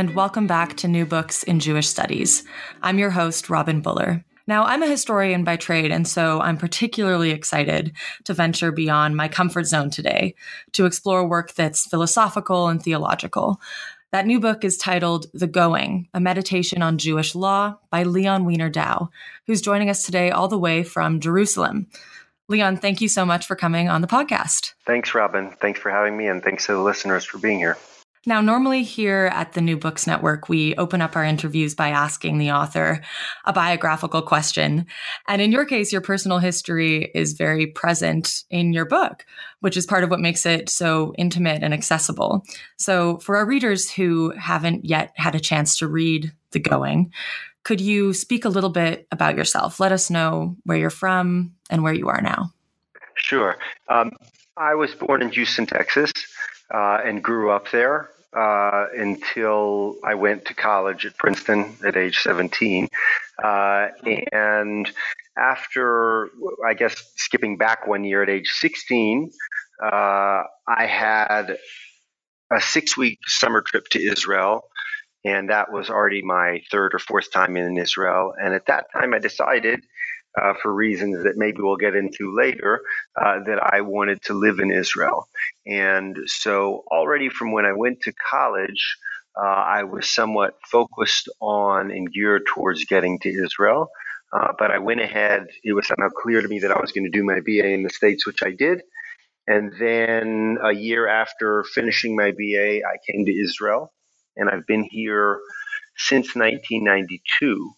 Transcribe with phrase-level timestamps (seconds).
[0.00, 2.42] And welcome back to New Books in Jewish Studies.
[2.80, 4.24] I'm your host, Robin Buller.
[4.46, 7.92] Now, I'm a historian by trade, and so I'm particularly excited
[8.24, 10.36] to venture beyond my comfort zone today
[10.72, 13.60] to explore work that's philosophical and theological.
[14.10, 18.70] That new book is titled The Going, a meditation on Jewish law by Leon Wiener
[18.70, 19.10] Dow,
[19.46, 21.88] who's joining us today all the way from Jerusalem.
[22.48, 24.72] Leon, thank you so much for coming on the podcast.
[24.86, 25.50] Thanks, Robin.
[25.60, 27.76] Thanks for having me, and thanks to the listeners for being here.
[28.26, 32.36] Now, normally here at the New Books Network, we open up our interviews by asking
[32.36, 33.00] the author
[33.46, 34.84] a biographical question.
[35.26, 39.24] And in your case, your personal history is very present in your book,
[39.60, 42.44] which is part of what makes it so intimate and accessible.
[42.76, 47.12] So, for our readers who haven't yet had a chance to read The Going,
[47.64, 49.80] could you speak a little bit about yourself?
[49.80, 52.52] Let us know where you're from and where you are now.
[53.14, 53.56] Sure.
[53.88, 54.10] Um,
[54.58, 56.12] I was born in Houston, Texas
[56.72, 62.18] uh, and grew up there uh, until I went to college at Princeton at age
[62.22, 62.88] 17.
[63.42, 63.88] Uh,
[64.32, 64.90] and
[65.36, 66.30] after,
[66.66, 69.30] I guess, skipping back one year at age 16,
[69.82, 71.58] uh, I had
[72.52, 74.62] a six week summer trip to Israel.
[75.24, 78.32] And that was already my third or fourth time in Israel.
[78.40, 79.80] And at that time, I decided
[80.40, 82.80] uh, for reasons that maybe we'll get into later,
[83.20, 85.28] uh, that I wanted to live in Israel.
[85.66, 88.96] And so, already from when I went to college,
[89.40, 93.88] uh, I was somewhat focused on and geared towards getting to Israel.
[94.32, 97.04] Uh, but I went ahead, it was somehow clear to me that I was going
[97.04, 98.82] to do my BA in the States, which I did.
[99.46, 103.92] And then a year after finishing my BA, I came to Israel.
[104.36, 105.40] And I've been here
[105.96, 107.72] since 1992.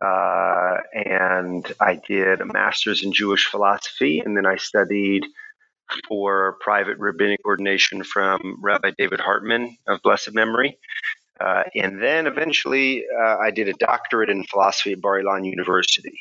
[0.00, 5.24] Uh, and I did a master's in Jewish philosophy, and then I studied
[6.08, 10.78] for private rabbinic ordination from Rabbi David Hartman of blessed memory.
[11.40, 16.20] Uh, and then eventually uh, I did a doctorate in philosophy at Bar Ilan University.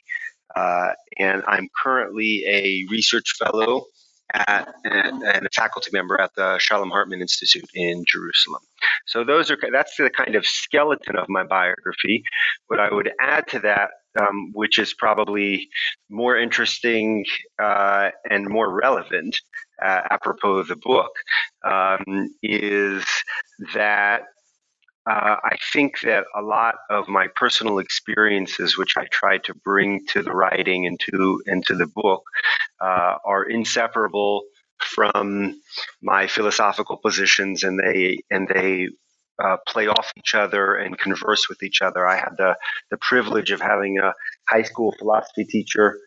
[0.55, 3.85] Uh, and I'm currently a research fellow
[4.33, 8.61] at, and, a faculty member at the Shalom Hartman Institute in Jerusalem.
[9.07, 12.23] So those are that's the kind of skeleton of my biography.
[12.67, 15.69] What I would add to that, um, which is probably
[16.09, 17.25] more interesting
[17.61, 19.35] uh, and more relevant,
[19.81, 21.11] uh, apropos of the book,
[21.65, 23.05] um, is
[23.73, 24.23] that
[25.09, 30.05] uh, I think that a lot of my personal experiences, which I try to bring
[30.09, 30.99] to the writing and
[31.67, 32.23] to the book,
[32.81, 34.43] uh, are inseparable
[34.79, 35.59] from
[36.01, 38.89] my philosophical positions, and they and they
[39.43, 42.07] uh, play off each other and converse with each other.
[42.07, 42.55] I had the
[42.91, 44.13] the privilege of having a
[44.49, 45.99] high school philosophy teacher,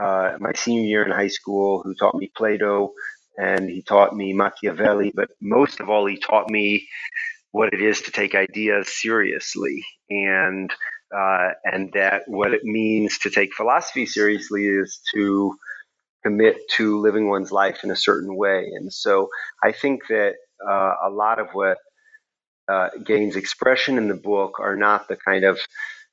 [0.00, 2.92] uh, my senior year in high school, who taught me Plato
[3.38, 6.88] and he taught me Machiavelli, but most of all, he taught me
[7.56, 10.70] what it is to take ideas seriously and
[11.16, 15.56] uh, and that what it means to take philosophy seriously is to
[16.22, 18.66] commit to living one's life in a certain way.
[18.74, 19.28] And so
[19.62, 20.34] I think that
[20.68, 21.78] uh, a lot of what
[22.68, 25.58] uh, gains expression in the book are not the kind of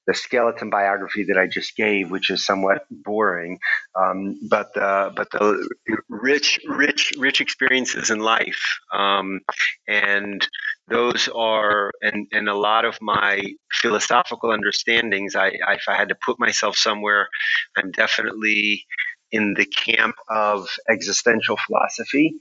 [0.08, 3.60] the skeleton biography that I just gave, which is somewhat boring,
[3.96, 5.68] um, but the but the
[6.10, 9.40] rich, rich, rich experiences in life, um,
[9.88, 10.48] and
[10.88, 15.36] those are and and a lot of my philosophical understandings.
[15.36, 17.30] I, I, if I had to put myself somewhere,
[17.78, 18.86] I'm definitely
[19.32, 22.36] in the camp of existential philosophy,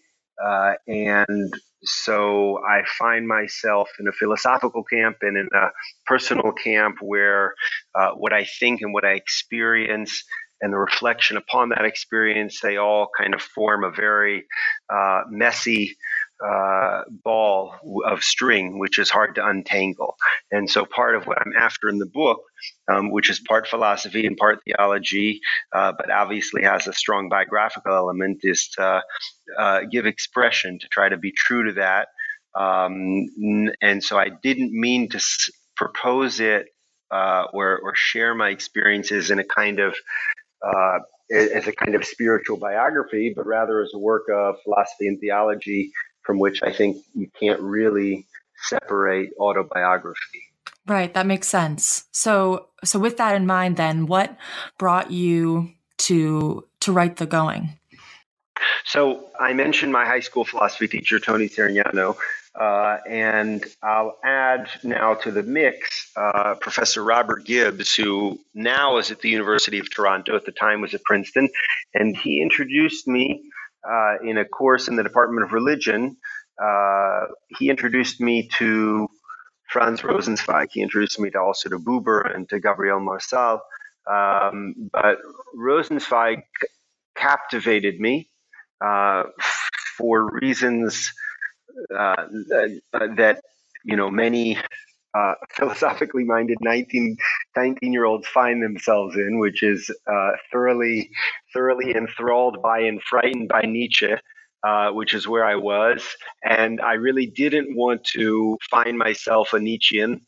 [0.44, 1.52] uh, and
[1.84, 5.68] so I find myself in a philosophical camp and in a
[6.06, 7.54] personal camp where
[7.94, 10.24] uh, what I think and what I experience
[10.60, 14.44] and the reflection upon that experience, they all kind of form a very
[14.88, 15.96] uh, messy
[16.44, 17.74] uh, ball
[18.06, 20.16] of string, which is hard to untangle.
[20.50, 22.40] And so, part of what I'm after in the book,
[22.92, 25.40] um, which is part philosophy and part theology,
[25.74, 29.02] uh, but obviously has a strong biographical element, is to
[29.58, 32.08] uh, give expression to try to be true to that.
[32.58, 33.26] Um,
[33.80, 36.66] and so, I didn't mean to s- propose it
[37.10, 39.94] uh, or, or share my experiences in a kind of
[40.64, 40.98] uh,
[41.34, 45.90] as a kind of spiritual biography, but rather as a work of philosophy and theology
[46.24, 48.26] from which I think you can't really
[48.68, 50.42] separate autobiography.
[50.86, 52.04] Right, that makes sense.
[52.12, 54.36] So so with that in mind then, what
[54.78, 57.78] brought you to to write the going?
[58.84, 62.16] So I mentioned my high school philosophy teacher, Tony Serignano,
[62.54, 69.10] uh, and I'll add now to the mix uh, Professor Robert Gibbs, who now is
[69.10, 71.48] at the University of Toronto, at the time was at Princeton,
[71.94, 73.42] and he introduced me
[73.88, 76.16] uh, in a course in the Department of Religion.
[76.62, 77.26] Uh,
[77.58, 79.08] he introduced me to
[79.68, 80.68] Franz Rosenzweig.
[80.72, 83.62] He introduced me to also to Buber and to Gabriel Marcel.
[84.10, 85.18] Um, but
[85.56, 86.42] Rosenzweig
[87.16, 88.28] captivated me
[88.84, 89.24] uh,
[89.96, 91.12] for reasons
[91.96, 92.26] uh,
[92.92, 93.40] that
[93.84, 94.58] you know many
[95.14, 97.16] uh, philosophically minded 19,
[97.56, 101.10] 19 year olds find themselves in, which is uh, thoroughly
[101.52, 104.14] thoroughly enthralled by and frightened by Nietzsche.
[104.64, 106.06] Uh, which is where I was.
[106.44, 110.20] And I really didn't want to find myself a Nietzschean.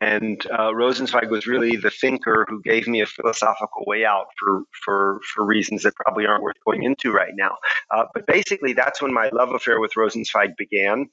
[0.00, 4.62] And uh, Rosenzweig was really the thinker who gave me a philosophical way out for,
[4.82, 7.56] for, for reasons that probably aren't worth going into right now.
[7.90, 11.10] Uh, but basically, that's when my love affair with Rosenzweig began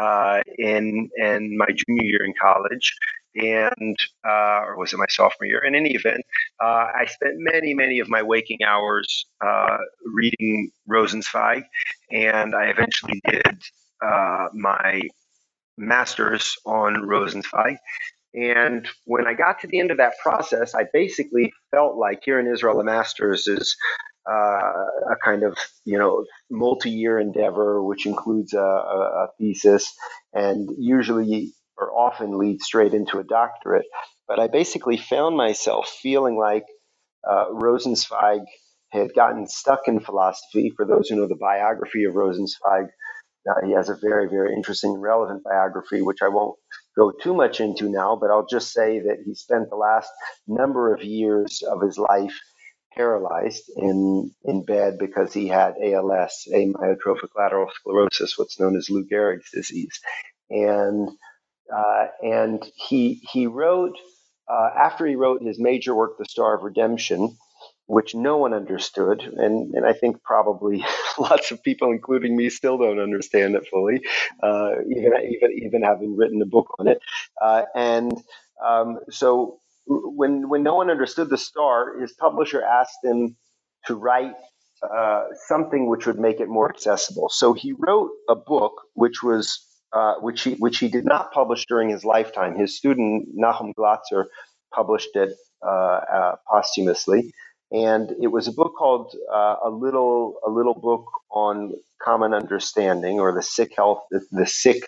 [0.00, 2.94] uh, in, in my junior year in college.
[3.34, 3.96] And,
[4.26, 5.64] uh, or was it my sophomore year?
[5.64, 6.22] In any event,
[6.62, 11.64] uh, I spent many, many of my waking hours uh, reading Rosenzweig.
[12.10, 13.62] And I eventually did
[14.54, 15.02] my
[15.78, 17.76] master's on Rosenzweig.
[18.34, 22.40] And when I got to the end of that process, I basically felt like here
[22.40, 23.76] in Israel, a master's is
[24.28, 24.32] uh,
[25.10, 29.92] a kind of you know multi-year endeavor, which includes a, a, thesis,
[30.32, 33.86] and usually or often lead straight into a doctorate.
[34.28, 36.64] But I basically found myself feeling like
[37.28, 38.44] uh, Rosenzweig
[38.90, 40.72] had gotten stuck in philosophy.
[40.76, 42.88] For those who know the biography of Rosenzweig,
[43.48, 46.56] uh, he has a very, very interesting and relevant biography, which I won't
[46.96, 50.10] go too much into now, but I'll just say that he spent the last
[50.46, 52.38] number of years of his life
[52.94, 59.04] paralyzed in in bed because he had ALS, amyotrophic lateral sclerosis, what's known as Lou
[59.06, 59.98] Gehrig's disease,
[60.50, 61.08] and
[61.74, 63.96] uh, and he he wrote
[64.48, 67.30] uh, after he wrote his major work, The Star of Redemption
[67.88, 70.84] which no one understood, and and I think probably
[71.18, 74.02] lots of people, including me, still don't understand it fully,
[74.42, 77.00] uh, even even even having written a book on it.
[77.42, 78.14] Uh, and
[78.66, 83.36] um, so when when no one understood the star, his publisher asked him
[83.86, 84.34] to write
[84.82, 87.30] uh, something which would make it more accessible.
[87.30, 89.60] So he wrote a book which was
[89.92, 92.56] uh, which he which he did not publish during his lifetime.
[92.56, 94.26] His student Nahum Glatzer
[94.74, 95.36] published it
[95.66, 97.32] uh, uh, posthumously.
[97.72, 101.72] And it was a book called uh, a little a little book on
[102.02, 104.84] common understanding or the sick health the, the sick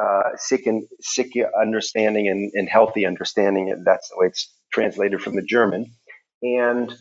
[0.00, 3.70] uh, sick and sick understanding and, and healthy understanding.
[3.70, 5.92] And that's the way it's translated from the German.
[6.42, 6.94] And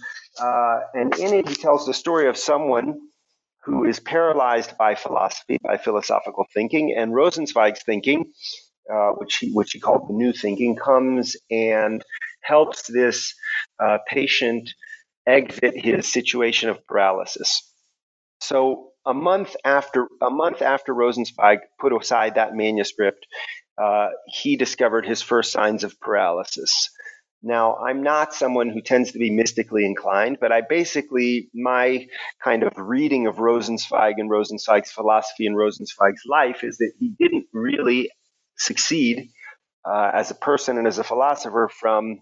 [0.93, 2.99] and in it he tells the story of someone
[3.65, 8.25] who is paralyzed by philosophy by philosophical thinking and Rosenzweig's thinking
[8.91, 12.03] uh, which he which he called the new thinking comes and
[12.41, 13.33] helps this
[13.79, 14.69] uh, patient
[15.27, 17.63] exit his situation of paralysis.
[18.41, 23.25] So a month after a month after Rosenzweig put aside that manuscript,
[23.81, 26.89] uh, he discovered his first signs of paralysis.
[27.45, 32.07] Now, I'm not someone who tends to be mystically inclined, but I basically, my
[32.43, 37.45] kind of reading of Rosenzweig and Rosenzweig's philosophy and Rosenzweig's life is that he didn't
[37.53, 38.09] really
[38.57, 39.29] succeed
[39.87, 42.19] uh, as a person and as a philosopher from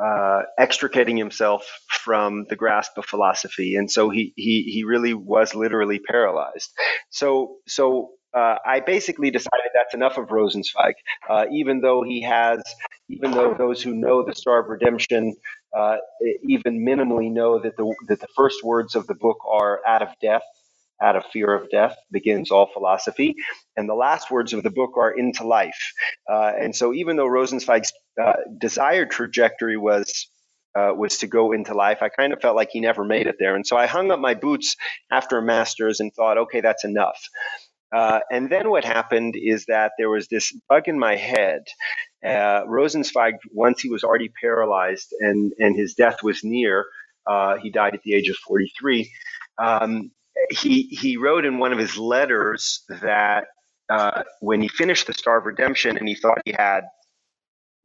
[0.00, 1.66] uh, extricating himself
[2.04, 6.70] from the grasp of philosophy, and so he he he really was literally paralyzed.
[7.10, 10.94] So so uh, I basically decided that's enough of Rosenzweig,
[11.30, 12.62] uh, even though he has,
[13.10, 15.36] even though those who know the Star of Redemption
[15.76, 15.98] uh,
[16.44, 20.10] even minimally know that the that the first words of the book are "out of
[20.22, 20.42] death."
[21.02, 23.34] Out of fear of death begins all philosophy.
[23.76, 25.92] And the last words of the book are into life.
[26.30, 30.28] Uh, and so, even though Rosenzweig's uh, desired trajectory was
[30.76, 31.98] uh, was to go into life.
[32.02, 34.20] I kind of felt like he never made it there, and so I hung up
[34.20, 34.76] my boots
[35.10, 37.18] after a master's and thought, okay, that's enough.
[37.94, 41.62] Uh, and then what happened is that there was this bug in my head.
[42.24, 46.86] Uh, Rosenzweig, once he was already paralyzed and and his death was near,
[47.26, 49.10] uh, he died at the age of 43.
[49.62, 50.10] Um,
[50.50, 53.46] he he wrote in one of his letters that
[53.90, 56.82] uh, when he finished the Star of Redemption and he thought he had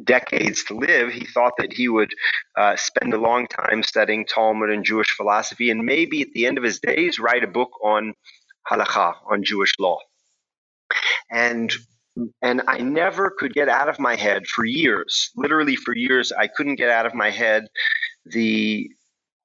[0.04, 2.12] decades to live, he thought that he would
[2.58, 6.58] uh, spend a long time studying Talmud and Jewish philosophy, and maybe at the end
[6.58, 8.14] of his days write a book on
[8.70, 10.00] halakha, on Jewish law.
[11.32, 11.72] and
[12.42, 16.48] and I never could get out of my head for years, literally for years, I
[16.48, 17.68] couldn't get out of my head
[18.26, 18.90] the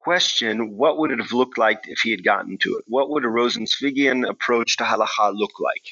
[0.00, 2.84] question what would it have looked like if he had gotten to it?
[2.86, 5.82] What would a Rosenzweigian approach to halacha look like?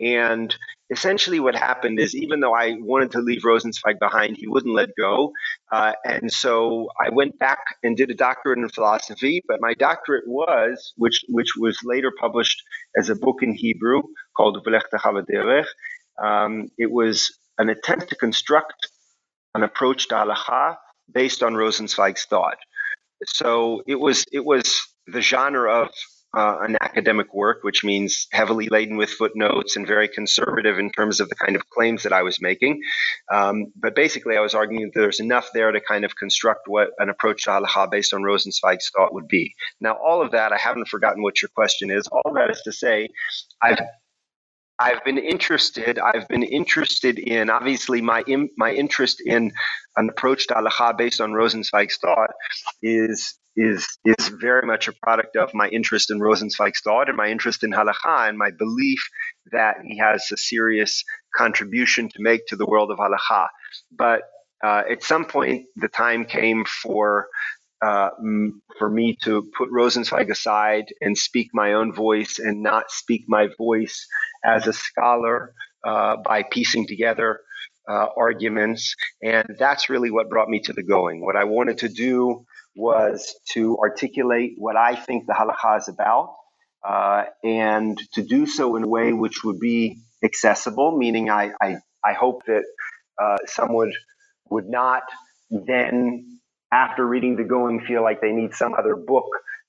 [0.00, 0.56] And
[0.90, 4.90] essentially, what happened is even though I wanted to leave Rosenzweig behind, he wouldn't let
[4.98, 5.32] go.
[5.70, 10.24] Uh, and so I went back and did a doctorate in philosophy, but my doctorate
[10.26, 12.62] was, which, which was later published
[12.96, 14.02] as a book in Hebrew
[14.36, 14.56] called
[16.22, 18.88] um, it was an attempt to construct
[19.54, 20.76] an approach to halacha
[21.12, 22.58] based on Rosenzweig's thought.
[23.26, 25.88] So it was it was the genre of
[26.36, 31.20] uh, an academic work, which means heavily laden with footnotes and very conservative in terms
[31.20, 32.80] of the kind of claims that I was making.
[33.32, 36.90] Um, but basically, I was arguing that there's enough there to kind of construct what
[36.98, 39.54] an approach to halacha based on Rosenzweig's thought would be.
[39.80, 42.06] Now, all of that, I haven't forgotten what your question is.
[42.06, 43.08] All that is to say,
[43.62, 43.80] I've
[44.80, 45.98] I've been interested.
[45.98, 48.24] I've been interested in obviously my
[48.56, 49.52] my interest in
[49.96, 52.30] an approach to halacha based on Rosenzweig's thought
[52.82, 57.28] is is is very much a product of my interest in Rosenzweig's thought and my
[57.28, 59.08] interest in halacha and my belief
[59.52, 61.04] that he has a serious
[61.34, 63.48] contribution to make to the world of halacha.
[63.90, 64.22] But
[64.64, 67.28] uh, at some point, the time came for
[67.82, 68.10] uh,
[68.78, 73.48] for me to put Rosenzweig aside and speak my own voice and not speak my
[73.56, 74.06] voice
[74.44, 75.54] as a scholar
[75.84, 77.40] uh, by piecing together
[77.88, 78.94] uh, arguments.
[79.22, 81.24] And that's really what brought me to the going.
[81.24, 82.44] What I wanted to do
[82.76, 86.34] was to articulate what I think the halakha is about
[86.86, 91.76] uh, and to do so in a way which would be accessible, meaning I, I,
[92.04, 92.64] I hope that
[93.22, 93.92] uh, someone
[94.50, 95.02] would not
[95.50, 96.40] then
[96.72, 99.26] after reading the going feel like they need some other book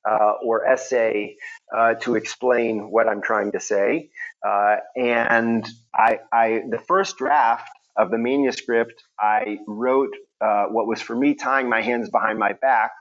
[0.09, 1.35] uh, or essay
[1.75, 4.09] uh, to explain what I'm trying to say.
[4.47, 11.01] Uh, and I, I, the first draft of the manuscript, I wrote uh, what was
[11.01, 12.91] for me tying my hands behind my back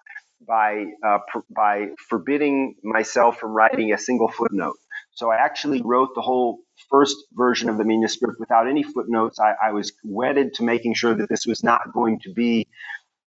[0.47, 4.77] by uh, pr- by forbidding myself from writing a single footnote.
[5.13, 9.39] So I actually wrote the whole first version of the manuscript without any footnotes.
[9.39, 12.67] I, I was wedded to making sure that this was not going to be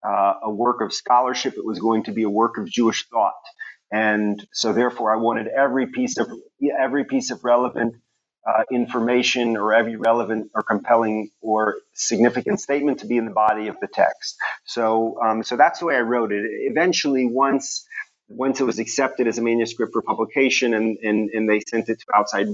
[0.07, 1.55] uh, a work of scholarship.
[1.57, 3.33] It was going to be a work of Jewish thought.
[3.91, 6.29] And so therefore I wanted every piece of,
[6.79, 7.95] every piece of relevant
[8.47, 13.67] uh, information or every relevant or compelling or significant statement to be in the body
[13.67, 14.37] of the text.
[14.65, 16.43] So, um, so that's the way I wrote it.
[16.45, 17.85] Eventually, once
[18.29, 21.99] once it was accepted as a manuscript for publication and, and, and they sent it
[21.99, 22.47] to outside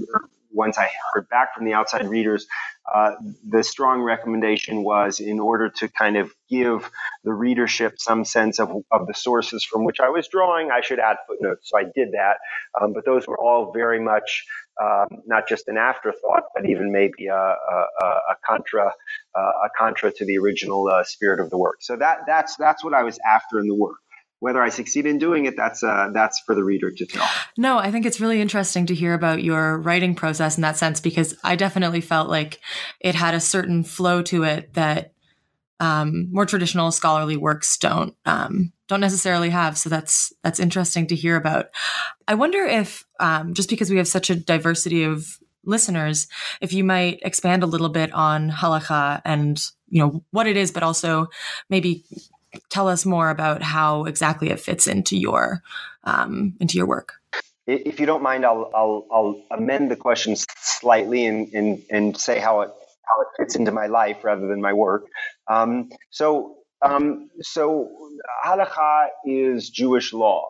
[0.52, 2.46] once I heard back from the outside readers,
[2.92, 3.12] uh,
[3.46, 6.90] the strong recommendation was in order to kind of give
[7.24, 10.98] the readership some sense of, of the sources from which I was drawing, I should
[10.98, 11.70] add footnotes.
[11.70, 12.38] So I did that.
[12.80, 14.46] Um, but those were all very much
[14.80, 18.92] um, not just an afterthought, but even maybe a, a, a contra
[19.34, 21.78] uh, a contra to the original uh, spirit of the work.
[21.80, 23.98] So that that's that's what I was after in the work
[24.40, 27.26] whether I succeed in doing it, that's uh, that's for the reader to tell.
[27.56, 31.00] No, I think it's really interesting to hear about your writing process in that sense
[31.00, 32.60] because I definitely felt like
[33.00, 35.12] it had a certain flow to it that
[35.80, 39.78] um, more traditional scholarly works don't um, don't necessarily have.
[39.78, 41.66] So that's that's interesting to hear about.
[42.26, 45.26] I wonder if um, just because we have such a diversity of
[45.64, 46.28] listeners,
[46.60, 50.70] if you might expand a little bit on halakha and you know what it is,
[50.70, 51.28] but also
[51.68, 52.04] maybe
[52.70, 55.62] tell us more about how exactly it fits into your
[56.04, 57.14] um, into your work.
[57.66, 62.38] If you don't mind, I'll I'll, I'll amend the question slightly and, and and say
[62.38, 62.70] how it
[63.04, 65.06] how it fits into my life rather than my work.
[65.48, 67.90] Um, so um, so
[68.44, 70.48] halakha is Jewish law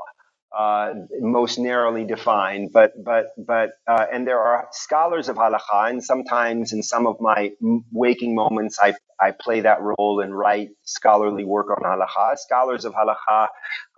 [0.57, 6.03] uh, most narrowly defined, but but but uh, and there are scholars of halacha, and
[6.03, 7.51] sometimes in some of my
[7.93, 12.39] waking moments, I I play that role and write scholarly work on halacha.
[12.39, 13.49] Scholars of halacha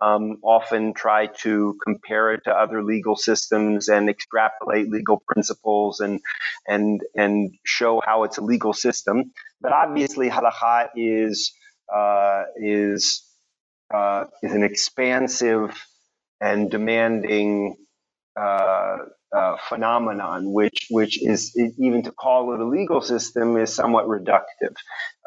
[0.01, 6.19] um, often try to compare it to other legal systems and extrapolate legal principles and
[6.67, 9.31] and and show how it's a legal system.
[9.61, 11.53] But obviously, halacha is
[11.93, 13.23] uh, is
[13.93, 15.77] uh, is an expansive
[16.41, 17.77] and demanding
[18.39, 18.97] uh,
[19.35, 24.75] uh, phenomenon, which which is even to call it a legal system is somewhat reductive.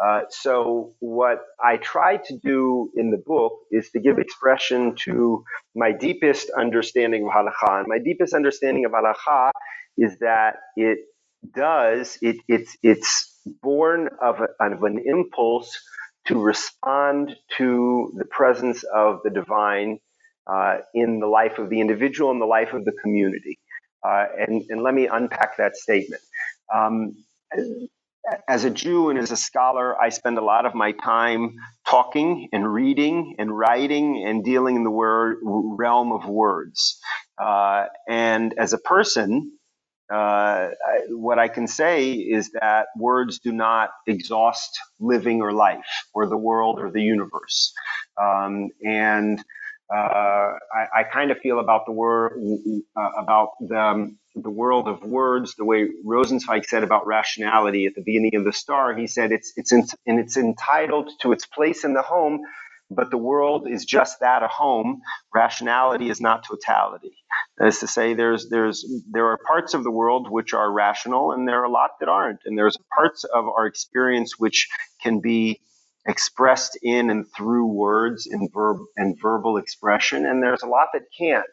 [0.02, 5.44] Uh, so what I try to do in the book is to give expression to
[5.74, 7.80] my deepest understanding of halakha.
[7.80, 9.50] And my deepest understanding of halakha
[9.98, 10.98] is that it
[11.54, 15.78] does it it's it's born of, a, of an impulse
[16.26, 19.98] to respond to the presence of the divine
[20.46, 23.58] uh, in the life of the individual and the life of the community.
[24.06, 26.22] Uh, and, and let me unpack that statement.
[26.74, 27.14] Um,
[28.48, 31.56] as a Jew and as a scholar, I spend a lot of my time
[31.88, 36.98] talking and reading and writing and dealing in the word realm of words.
[37.38, 39.52] Uh, and as a person,
[40.12, 40.72] uh, I,
[41.10, 46.36] what I can say is that words do not exhaust living or life or the
[46.36, 47.72] world or the universe.
[48.20, 49.42] Um, and
[49.92, 52.40] I, I kind of feel about the word
[52.96, 57.94] uh, about the, um, the world of words the way Rosenzweig said about rationality at
[57.94, 58.96] the beginning of the star.
[58.96, 62.42] He said it's it's in, and it's entitled to its place in the home,
[62.90, 65.02] but the world is just that a home.
[65.34, 67.12] Rationality is not totality.
[67.58, 71.32] That is to say, there's there's there are parts of the world which are rational,
[71.32, 74.68] and there are a lot that aren't, and there's parts of our experience which
[75.02, 75.60] can be
[76.06, 81.02] expressed in and through words and verb and verbal expression, and there's a lot that
[81.18, 81.46] can't.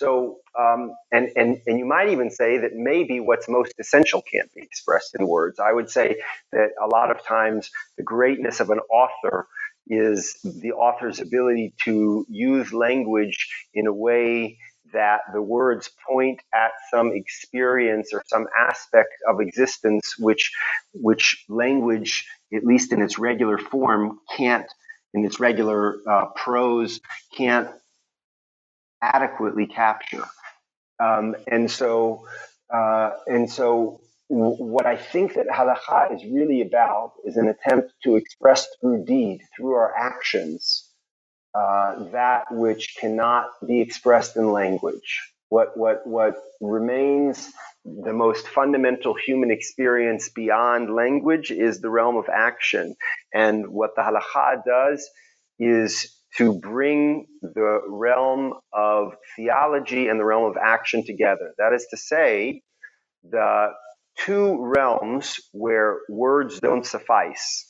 [0.00, 4.52] So, um, and and and you might even say that maybe what's most essential can't
[4.54, 5.60] be expressed in words.
[5.60, 6.16] I would say
[6.52, 9.46] that a lot of times the greatness of an author
[9.88, 14.58] is the author's ability to use language in a way
[14.92, 20.52] that the words point at some experience or some aspect of existence which
[20.94, 24.66] which language at least in its regular form can't
[25.14, 27.00] in its regular uh, prose
[27.36, 27.68] can't
[29.02, 30.24] adequately capture.
[31.02, 32.26] Um, and so
[32.72, 38.16] uh, and so what I think that halacha is really about is an attempt to
[38.16, 40.89] express through deed, through our actions,
[41.54, 45.22] uh, that which cannot be expressed in language.
[45.48, 47.48] What, what, what remains
[47.84, 52.94] the most fundamental human experience beyond language is the realm of action.
[53.34, 55.08] And what the halacha does
[55.58, 61.52] is to bring the realm of theology and the realm of action together.
[61.58, 62.62] That is to say,
[63.28, 63.70] the
[64.18, 67.66] two realms where words don't suffice,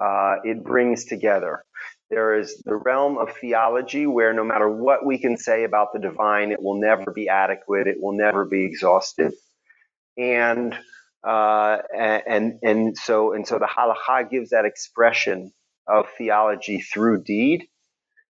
[0.00, 1.64] uh, it brings together.
[2.10, 5.98] There is the realm of theology where no matter what we can say about the
[6.00, 9.32] divine, it will never be adequate, it will never be exhaustive.
[10.18, 10.76] And
[11.26, 11.78] uh,
[12.26, 15.52] and and so and so the halacha gives that expression
[15.88, 17.64] of theology through deed.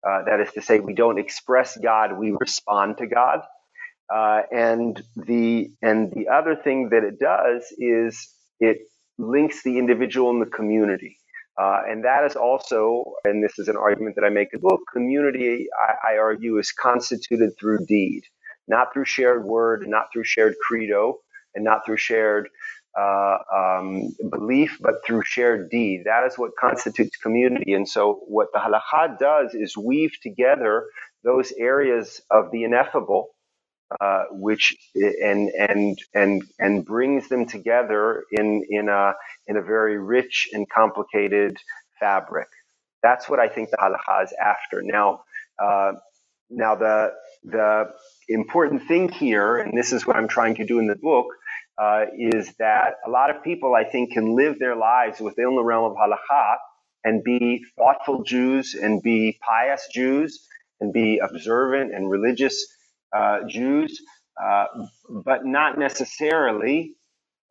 [0.08, 3.41] Uh, that is to say, we don't express God, we respond to God.
[4.13, 8.80] Uh, and the and the other thing that it does is it
[9.19, 11.17] links the individual and the community.
[11.58, 14.68] Uh, and that is also, and this is an argument that I make in the
[14.70, 18.24] book, community, I, I, argue, is constituted through deed,
[18.68, 21.20] not through shared word, not through shared credo,
[21.56, 22.50] and not through shared
[23.00, 26.04] uh, um, belief, but through shared deed.
[26.06, 27.74] That is what constitutes community.
[27.74, 30.88] And so, what the halakha does is weave together
[31.24, 33.30] those areas of the ineffable
[34.02, 39.13] uh, which and and and and brings them together in in a
[39.48, 41.58] in a very rich and complicated
[42.00, 42.48] fabric.
[43.04, 44.82] That's what I think the halacha is after.
[44.84, 45.24] Now,
[45.63, 45.93] uh,
[46.50, 47.91] now the the
[48.30, 51.28] important thing here, and this is what I'm trying to do in the book,
[51.78, 55.63] uh, is that a lot of people I think can live their lives within the
[55.63, 56.56] realm of halacha
[57.04, 60.48] and be thoughtful Jews and be pious Jews
[60.82, 62.65] and be observant and religious
[63.47, 64.01] Jews,
[64.43, 64.65] uh,
[65.10, 66.95] but not necessarily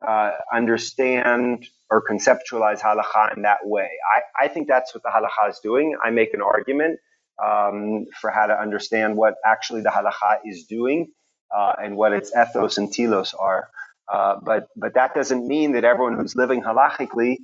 [0.07, 3.89] uh, understand or conceptualize halacha in that way.
[4.15, 5.97] I, I think that's what the halacha is doing.
[6.03, 6.99] I make an argument
[7.43, 11.09] um, for how to understand what actually the halacha is doing
[11.57, 13.69] uh, and what its ethos and telos are.
[14.13, 17.39] Uh, but but that doesn't mean that everyone who's living halachically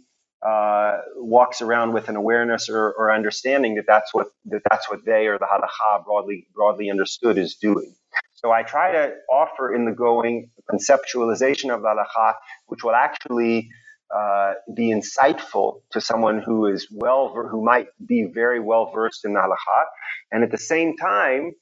[0.46, 5.04] uh, walks around with an awareness or, or, understanding that that's what that that's what
[5.04, 7.94] they or the halacha broadly broadly understood is doing.
[8.40, 12.34] So I try to offer in the going conceptualization of the halacha,
[12.68, 13.70] which will actually
[14.14, 19.34] uh, be insightful to someone who is well who might be very well versed in
[19.34, 19.84] the halacha,
[20.32, 21.52] and at the same time.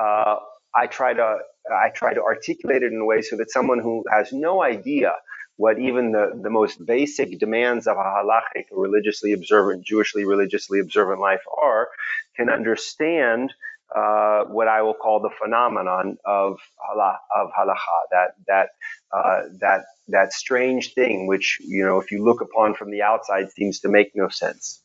[0.00, 0.36] Uh,
[0.76, 1.38] I try to
[1.72, 5.12] I try to articulate it in a way so that someone who has no idea
[5.56, 11.20] what even the, the most basic demands of a halachic, religiously observant, Jewishly religiously observant
[11.20, 11.88] life are,
[12.36, 13.54] can understand
[13.94, 16.58] uh, what I will call the phenomenon of
[16.94, 18.68] of halacha, that that
[19.12, 23.50] uh, that that strange thing, which you know, if you look upon from the outside,
[23.52, 24.82] seems to make no sense.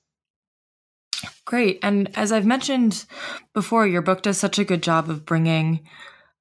[1.46, 3.06] Great, and as I've mentioned
[3.54, 5.86] before, your book does such a good job of bringing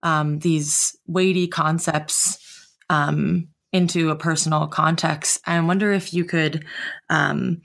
[0.02, 2.38] um, these weighty concepts
[2.88, 5.40] um, into a personal context.
[5.46, 6.64] I wonder if you could
[7.08, 7.62] um,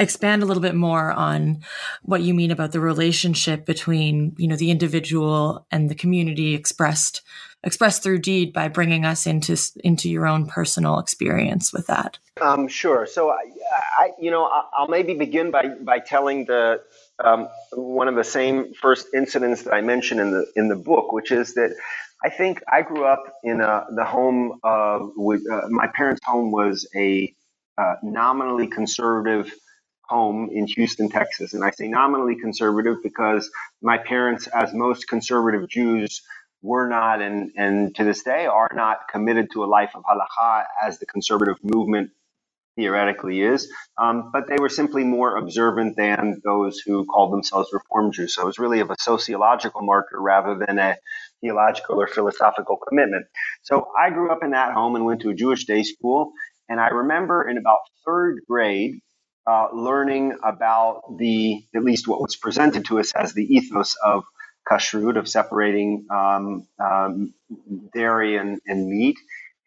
[0.00, 1.62] expand a little bit more on
[2.02, 7.22] what you mean about the relationship between, you know, the individual and the community expressed
[7.62, 12.18] express through deed by bringing us into into your own personal experience with that.
[12.40, 13.06] Um, sure.
[13.06, 13.44] So, I,
[13.98, 16.80] I, you know, I'll maybe begin by by telling the
[17.22, 21.12] um, one of the same first incidents that I mentioned in the in the book,
[21.12, 21.76] which is that
[22.24, 26.88] I think I grew up in a, the home of uh, my parents' home was
[26.96, 27.34] a
[27.76, 29.52] uh, nominally conservative
[30.10, 33.50] home in Houston, Texas, and I say nominally conservative because
[33.82, 36.22] my parents, as most conservative Jews,
[36.62, 40.64] were not and and to this day are not committed to a life of halacha
[40.86, 42.10] as the conservative movement
[42.76, 48.12] theoretically is, um, but they were simply more observant than those who called themselves Reform
[48.12, 48.34] Jews.
[48.34, 50.96] So it was really of a sociological marker rather than a
[51.40, 53.26] theological or philosophical commitment.
[53.62, 56.32] So I grew up in that home and went to a Jewish day school.
[56.68, 59.00] And I remember in about third grade,
[59.46, 64.24] uh, learning about the, at least what was presented to us as the ethos of
[64.70, 67.34] kashrut, of separating um, um,
[67.94, 69.18] dairy and, and meat.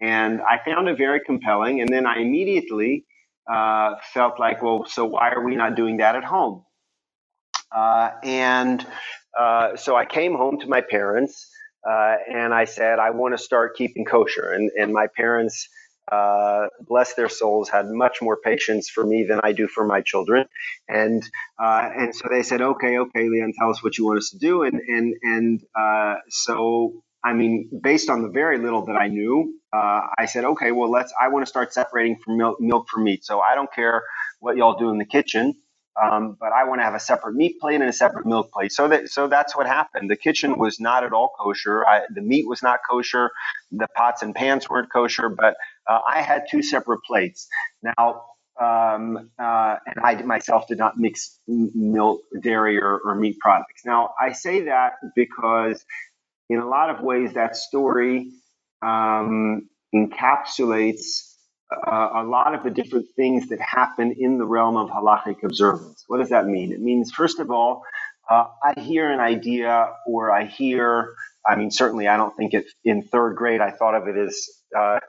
[0.02, 1.82] And I found it very compelling.
[1.82, 3.06] And then I immediately
[3.52, 6.64] uh, felt like, well, so why are we not doing that at home?
[7.76, 8.86] Uh, and
[9.40, 11.50] uh, so I came home to my parents
[11.90, 14.52] uh, and I said, I want to start keeping kosher.
[14.52, 15.68] And, and my parents,
[16.12, 20.02] uh, bless their souls, had much more patience for me than I do for my
[20.02, 20.48] children.
[20.90, 21.24] And
[21.60, 24.38] uh, and so they said, okay, okay, Leon, tell us what you want us to
[24.40, 24.64] do.
[24.64, 25.62] And and and
[26.30, 30.74] so I mean, based on the very little that I knew, uh, I said, okay,
[30.74, 31.14] well, let's.
[31.22, 33.26] I want to start separating from milk, milk from meat.
[33.26, 34.04] So I don't care
[34.42, 35.56] what y'all do in the kitchen,
[36.04, 38.74] um, but I want to have a separate meat plate and a separate milk plate.
[38.74, 40.10] So that so that's what happened.
[40.12, 41.88] The kitchen was not at all kosher.
[41.88, 43.32] I, the meat was not kosher.
[43.72, 45.30] The pots and pans weren't kosher.
[45.30, 45.58] But
[45.90, 47.48] uh, I had two separate plates.
[47.84, 48.24] Now.
[48.62, 53.84] Um, uh, and I myself did not mix milk, dairy, or, or meat products.
[53.84, 55.84] Now, I say that because
[56.50, 58.32] in a lot of ways, that story
[58.84, 61.34] um, encapsulates
[61.72, 66.04] uh, a lot of the different things that happen in the realm of halachic observance.
[66.08, 66.72] What does that mean?
[66.72, 67.84] It means, first of all,
[68.30, 71.16] uh, I hear an idea or I hear,
[71.48, 74.48] I mean, certainly I don't think it in third grade, I thought of it as,
[74.78, 75.00] uh,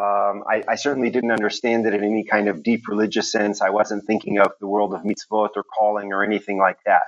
[0.00, 3.62] um, I, I, certainly didn't understand it in any kind of deep religious sense.
[3.62, 7.02] I wasn't thinking of the world of mitzvot or calling or anything like that.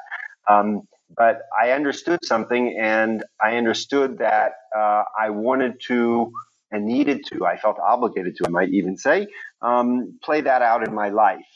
[0.48, 0.82] Um,
[1.16, 6.32] but I understood something, and I understood that uh, I wanted to
[6.70, 9.28] and needed to, I felt obligated to, I might even say,
[9.62, 11.46] um, play that out in my life.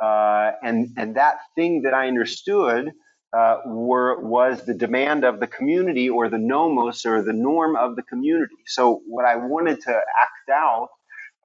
[0.00, 2.92] Uh, and, and that thing that I understood
[3.36, 7.96] uh, were, was the demand of the community or the nomos or the norm of
[7.96, 8.56] the community.
[8.66, 10.88] So, what I wanted to act out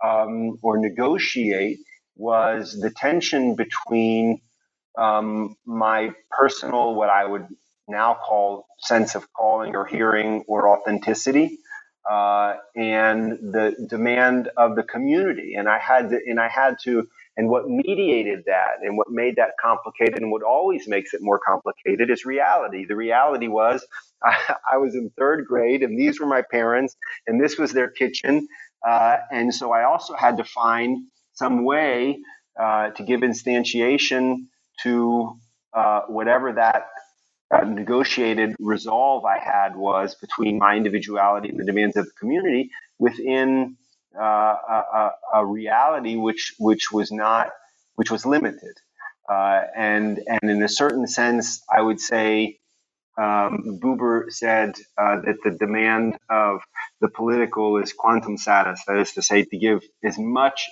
[0.04, 1.80] um, or negotiate
[2.18, 4.42] was the tension between
[4.98, 7.48] um, my personal, what I would
[7.88, 11.60] now call sense of calling or hearing or authenticity,
[12.10, 15.56] uh, and the demand of the community.
[15.56, 19.38] And I had to, and I had to, and what mediated that and what made
[19.38, 22.86] that complicated and what always makes it more complicated is reality.
[22.86, 23.86] The reality was
[24.24, 26.98] I, I was in third grade and these were my parents
[27.28, 28.48] and this was their kitchen.
[28.88, 32.20] Uh, and so I also had to find some way
[32.62, 34.48] uh, to give instantiation
[34.84, 35.38] to
[35.74, 36.88] uh, whatever that
[37.52, 42.72] uh, negotiated resolve I had was between my individuality and the demands of the community
[43.00, 43.78] within
[44.20, 47.52] uh, a, a, reality which which was not
[47.96, 48.78] which was limited,
[49.30, 52.60] uh, and and in a certain sense, I would say.
[53.20, 56.62] Um, Buber said uh, that the demand of
[57.02, 60.70] the political is quantum satis, that is to say, to give as much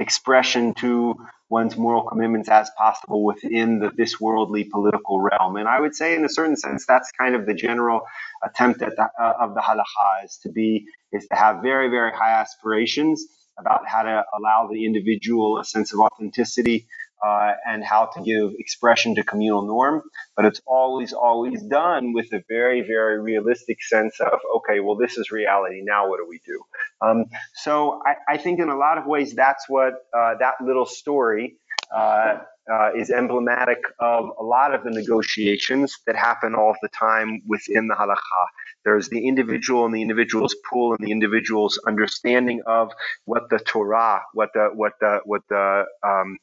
[0.00, 1.16] expression to
[1.50, 5.56] one's moral commitments as possible within the, this worldly political realm.
[5.56, 8.02] And I would say, in a certain sense, that's kind of the general
[8.44, 12.12] attempt at the, uh, of the halacha is to be is to have very very
[12.12, 13.24] high aspirations
[13.58, 16.86] about how to allow the individual a sense of authenticity
[17.24, 20.02] uh, and how to give expression to communal norm.
[20.36, 25.16] But it's always, always done with a very, very realistic sense of, okay, well, this
[25.18, 25.82] is reality.
[25.82, 26.62] Now, what do we do?
[27.00, 30.86] Um, so I, I, think in a lot of ways, that's what uh, that little
[30.86, 31.56] story
[31.94, 32.38] uh,
[32.72, 37.86] uh, is emblematic of a lot of the negotiations that happen all the time within
[37.86, 38.46] the halakha.
[38.84, 42.90] There's the individual and the individual's pool and the individual's understanding of
[43.24, 46.38] what the Torah, what the what the what the um,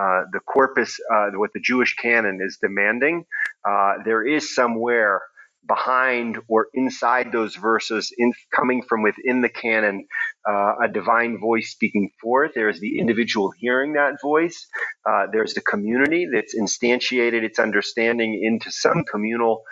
[0.00, 3.24] uh, the corpus, uh, what the Jewish canon is demanding.
[3.68, 5.22] Uh, there is somewhere
[5.66, 10.06] behind or inside those verses, in, coming from within the canon,
[10.48, 12.52] uh, a divine voice speaking forth.
[12.54, 14.66] There's the individual hearing that voice.
[15.08, 19.62] Uh, there's the community that's instantiated its understanding into some communal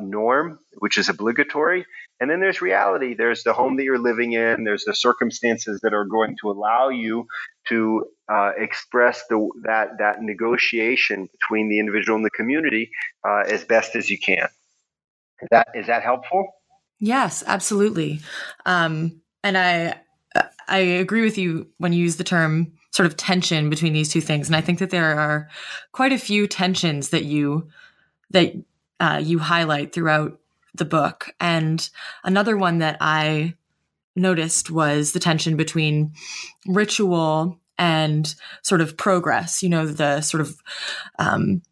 [0.00, 1.86] norm, which is obligatory.
[2.20, 3.14] And then there's reality.
[3.14, 4.64] There's the home that you're living in.
[4.64, 7.26] There's the circumstances that are going to allow you
[7.68, 12.90] to uh, express the, that that negotiation between the individual and the community
[13.26, 14.48] uh, as best as you can.
[15.40, 16.46] Is that is that helpful?
[16.98, 18.20] Yes, absolutely.
[18.66, 19.94] Um, and I
[20.68, 24.20] I agree with you when you use the term sort of tension between these two
[24.20, 25.48] things, and I think that there are
[25.92, 27.68] quite a few tensions that you
[28.30, 28.52] that
[29.00, 30.39] uh, you highlight throughout
[30.74, 31.34] the book.
[31.40, 31.88] And
[32.24, 33.54] another one that I
[34.16, 36.12] noticed was the tension between
[36.66, 39.62] ritual and sort of progress.
[39.62, 40.56] You know, the sort of
[41.18, 41.62] um,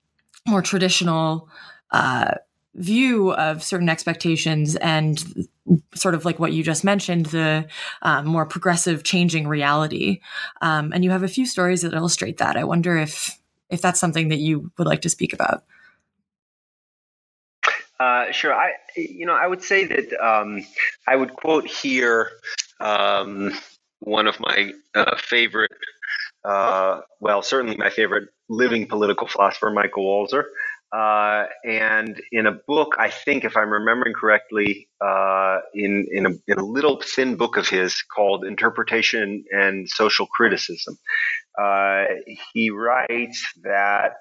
[0.47, 1.49] more traditional.
[1.91, 2.35] Uh,
[2.75, 5.49] view of certain expectations and
[5.95, 7.67] sort of like what you just mentioned, the
[8.03, 10.21] um, more progressive changing reality.
[10.61, 12.57] Um, and you have a few stories that illustrate that.
[12.57, 15.65] I wonder if if that's something that you would like to speak about.
[18.01, 18.55] Uh, sure.
[18.55, 20.65] I, you know, I would say that um,
[21.07, 22.31] I would quote here
[22.81, 23.53] um,
[24.01, 25.73] one of my uh, favorite,
[26.45, 30.45] uh, well, certainly my favorite living political philosopher, Michael Walzer.
[30.91, 36.31] Uh, and in a book, I think, if I'm remembering correctly, uh, in in a,
[36.47, 40.97] in a, little thin book of his called "Interpretation and Social Criticism,"
[42.55, 44.15] he writes that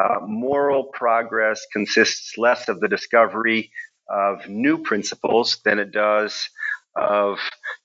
[0.00, 3.70] uh, moral progress consists less of the discovery
[4.08, 6.48] of new principles than it does
[6.96, 7.38] of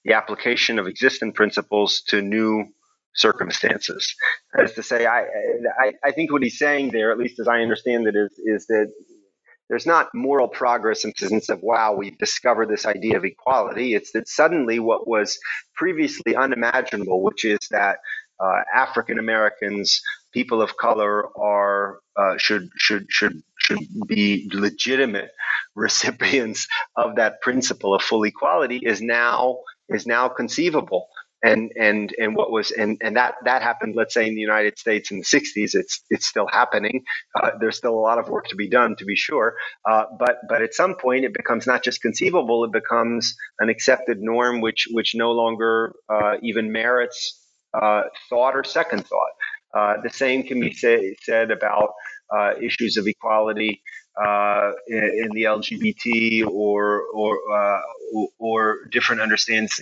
[0.04, 2.66] the application of existing principles to new
[3.16, 4.14] circumstances.
[4.54, 5.22] That is to say, I,
[5.80, 8.68] I, I think what he's saying there, at least as I understand it, is, is
[8.68, 8.92] that
[9.70, 13.96] there's not moral progress in the sense of, wow, we've discovered this idea of equality.
[13.96, 15.38] It's that suddenly what was
[15.76, 17.98] previously unimaginable, which is that
[18.40, 20.02] uh, African Americans,
[20.34, 25.32] people of color, are uh, should should should should be legitimate
[25.76, 31.08] recipients of that principle of full equality, is now is now conceivable.
[31.44, 34.80] And and and what was and and that that happened let's say in the united
[34.80, 37.04] states in the 60s it's it's still happening.
[37.40, 39.56] Uh, there's still a lot of work to be done to be sure.
[39.90, 44.20] Uh, but but at some point it becomes not just conceivable it becomes an accepted
[44.20, 47.40] norm which which no longer uh, even merits
[47.82, 49.32] uh, thought or second thought
[49.74, 51.94] uh, the same can be say, said about
[52.36, 53.82] uh, issues of equality
[54.22, 57.80] uh, in, in, the LGBT or or uh,
[58.40, 59.80] or different understandings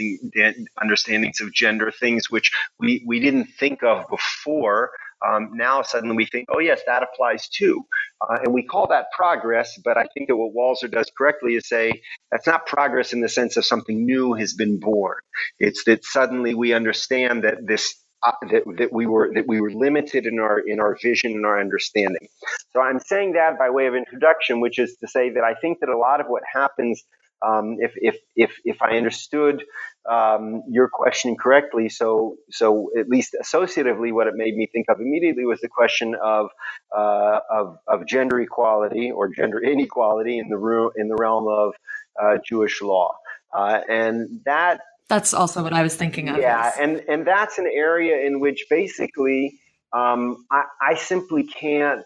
[0.81, 4.91] understandings of gender, things which we, we didn't think of before.
[5.25, 7.85] Um, now suddenly we think, oh yes, that applies too,
[8.21, 9.77] uh, and we call that progress.
[9.83, 12.01] But I think that what Walzer does correctly is say
[12.31, 15.17] that's not progress in the sense of something new has been born.
[15.59, 19.71] It's that suddenly we understand that this uh, that, that we were that we were
[19.71, 22.27] limited in our in our vision and our understanding.
[22.71, 25.79] So I'm saying that by way of introduction, which is to say that I think
[25.81, 27.03] that a lot of what happens,
[27.41, 29.63] um, if if if if I understood
[30.09, 34.99] um, your question correctly, so so at least associatively, what it made me think of
[34.99, 36.49] immediately was the question of
[36.95, 41.73] uh, of, of gender equality or gender inequality in the ro- in the realm of
[42.21, 43.15] uh, Jewish law,
[43.53, 46.37] uh, and that that's also what I was thinking of.
[46.37, 49.59] Yeah, and and that's an area in which basically
[49.93, 52.05] um, I, I, simply can't.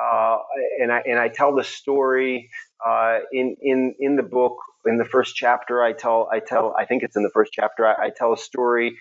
[0.00, 0.38] Uh,
[0.80, 2.50] and I and I tell the story
[2.84, 5.82] uh, in in in the book in the first chapter.
[5.82, 7.86] I tell I tell I think it's in the first chapter.
[7.86, 8.98] I, I tell a story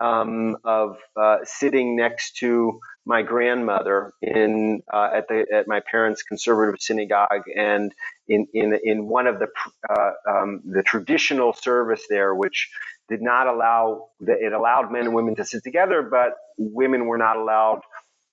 [0.00, 6.22] um, of uh, sitting next to my grandmother in uh, at the at my parents'
[6.22, 7.92] conservative synagogue, and
[8.28, 9.48] in in in one of the
[9.90, 12.70] uh, um, the traditional service there, which
[13.08, 17.18] did not allow that it allowed men and women to sit together, but women were
[17.18, 17.80] not allowed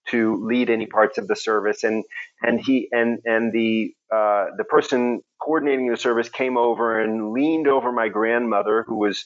[0.10, 1.84] to lead any parts of the service.
[1.84, 2.04] And
[2.42, 7.68] and he and and the uh, the person coordinating the service came over and leaned
[7.68, 9.26] over my grandmother, who was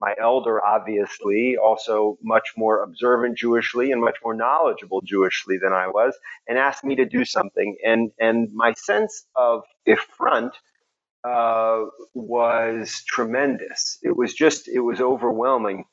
[0.00, 5.88] my elder, obviously, also much more observant Jewishly and much more knowledgeable Jewishly than I
[5.88, 6.14] was,
[6.46, 7.76] and asked me to do something.
[7.84, 10.54] And and my sense of affront
[11.24, 11.84] uh,
[12.14, 13.98] was tremendous.
[14.02, 15.84] It was just, it was overwhelming.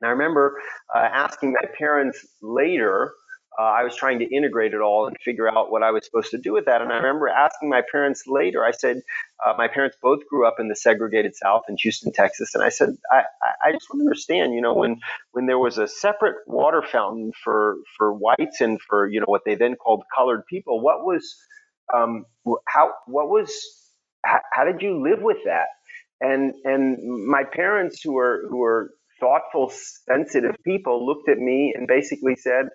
[0.00, 0.60] And I remember
[0.94, 3.12] uh, asking my parents later,
[3.58, 6.30] uh, I was trying to integrate it all and figure out what I was supposed
[6.32, 6.82] to do with that.
[6.82, 9.02] And I remember asking my parents later, I said,
[9.46, 12.54] uh, my parents both grew up in the segregated South in Houston, Texas.
[12.54, 13.22] And I said, I,
[13.64, 15.00] I just want to understand, you know, when,
[15.32, 19.42] when there was a separate water fountain for, for whites and for, you know, what
[19.46, 21.36] they then called colored people, what was,
[21.94, 22.24] um,
[22.68, 23.52] how, what was,
[24.24, 25.66] how, how did you live with that?
[26.20, 28.90] And and my parents, who were who were
[29.20, 29.72] thoughtful,
[30.08, 32.66] sensitive people, looked at me and basically said,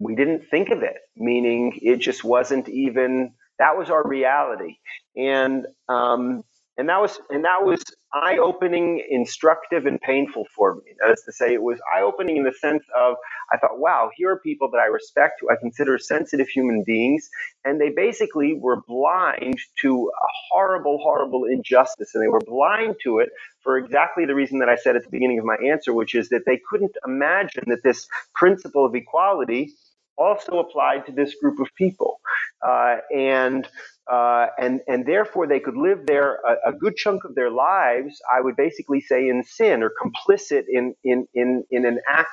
[0.00, 4.78] "We didn't think of it." Meaning, it just wasn't even that was our reality.
[5.16, 6.44] And um,
[6.78, 7.82] and that was and that was
[8.14, 10.82] eye opening, instructive, and painful for me.
[11.00, 13.16] That is to say, it was eye opening in the sense of
[13.52, 17.28] I thought, wow, here are people that I respect, who I consider sensitive human beings,
[17.64, 23.20] and they basically were blind to a horrible, horrible injustice, and they were blind to
[23.20, 23.30] it
[23.62, 26.28] for exactly the reason that I said at the beginning of my answer, which is
[26.30, 29.72] that they couldn't imagine that this principle of equality
[30.16, 32.20] also applied to this group of people.
[32.66, 33.68] Uh, and
[34.10, 38.20] uh, and and therefore they could live there a, a, good chunk of their lives.
[38.34, 42.28] I would basically say in sin or complicit in in in in an act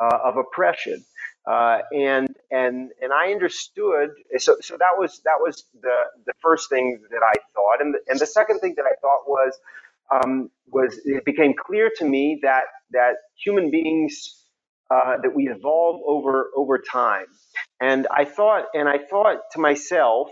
[0.00, 1.04] uh, of oppression.
[1.46, 4.10] Uh, and and and I understood.
[4.38, 5.96] So so that was that was the
[6.26, 9.26] the first thing that I thought, and the, and the second thing that I thought
[9.26, 9.58] was
[10.10, 14.39] um, was it became clear to me that that human beings
[14.90, 17.26] uh, that we evolve over over time.
[17.80, 20.28] And I thought, and I thought to myself,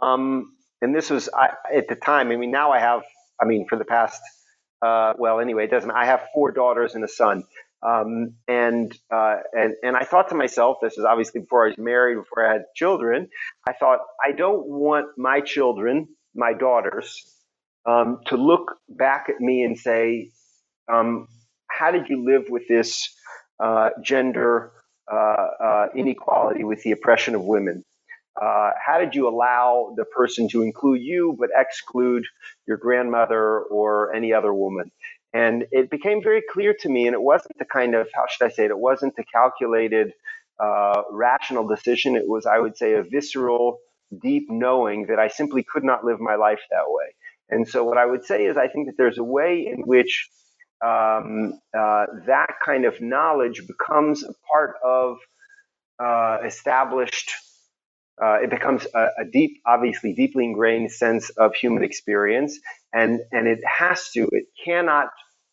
[0.00, 2.30] um, and this was I, at the time.
[2.30, 3.02] I mean, now I have.
[3.40, 4.20] I mean, for the past,
[4.82, 5.90] uh, well, anyway, it doesn't.
[5.90, 7.44] I have four daughters and a son.
[7.84, 11.78] Um, and uh, and and I thought to myself, this is obviously before I was
[11.78, 13.28] married, before I had children.
[13.68, 17.20] I thought I don't want my children, my daughters,
[17.84, 20.30] um, to look back at me and say,
[20.92, 21.26] um,
[21.68, 23.12] "How did you live with this
[24.02, 24.72] gender
[25.12, 27.84] uh, uh, inequality, with the oppression of women?"
[28.40, 32.24] Uh, how did you allow the person to include you but exclude
[32.66, 34.90] your grandmother or any other woman?
[35.34, 38.46] And it became very clear to me, and it wasn't the kind of, how should
[38.46, 40.12] I say it, it wasn't the calculated,
[40.60, 42.16] uh, rational decision.
[42.16, 43.78] It was, I would say, a visceral,
[44.22, 47.14] deep knowing that I simply could not live my life that way.
[47.50, 50.28] And so, what I would say is, I think that there's a way in which
[50.84, 55.18] um, uh, that kind of knowledge becomes a part of
[55.98, 57.32] uh, established
[58.22, 62.58] uh, it becomes a, a, deep, obviously deeply ingrained sense of human experience,
[62.92, 65.08] and and it has to, it cannot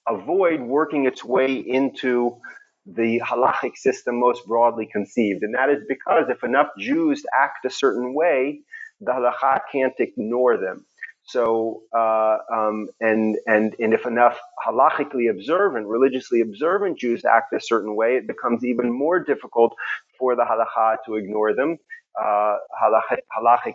[0.08, 2.38] avoid working its way into
[2.86, 7.70] the halachic system most broadly conceived, and that is because if enough Jews act a
[7.70, 8.60] certain way,
[9.00, 10.86] the halacha can't ignore them.
[11.32, 17.62] So, uh, um, and and and if enough halachically observant, religiously observant Jews act a
[17.62, 19.74] certain way, it becomes even more difficult
[20.20, 21.78] for the halacha to ignore them
[22.22, 23.20] uh, halachic,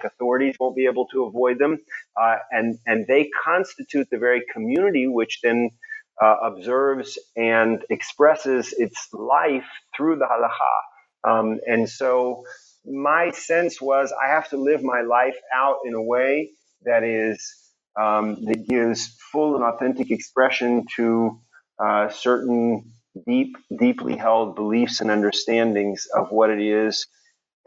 [0.04, 1.78] authorities won't be able to avoid them,
[2.20, 5.70] uh, and and they constitute the very community which then
[6.22, 11.30] uh, observes and expresses its life through the halacha.
[11.30, 12.44] Um, and so,
[12.86, 16.50] my sense was I have to live my life out in a way
[16.86, 17.54] that is
[18.00, 21.38] um, that gives full and authentic expression to
[21.84, 22.92] uh, certain
[23.26, 27.06] deep, deeply held beliefs and understandings of what it is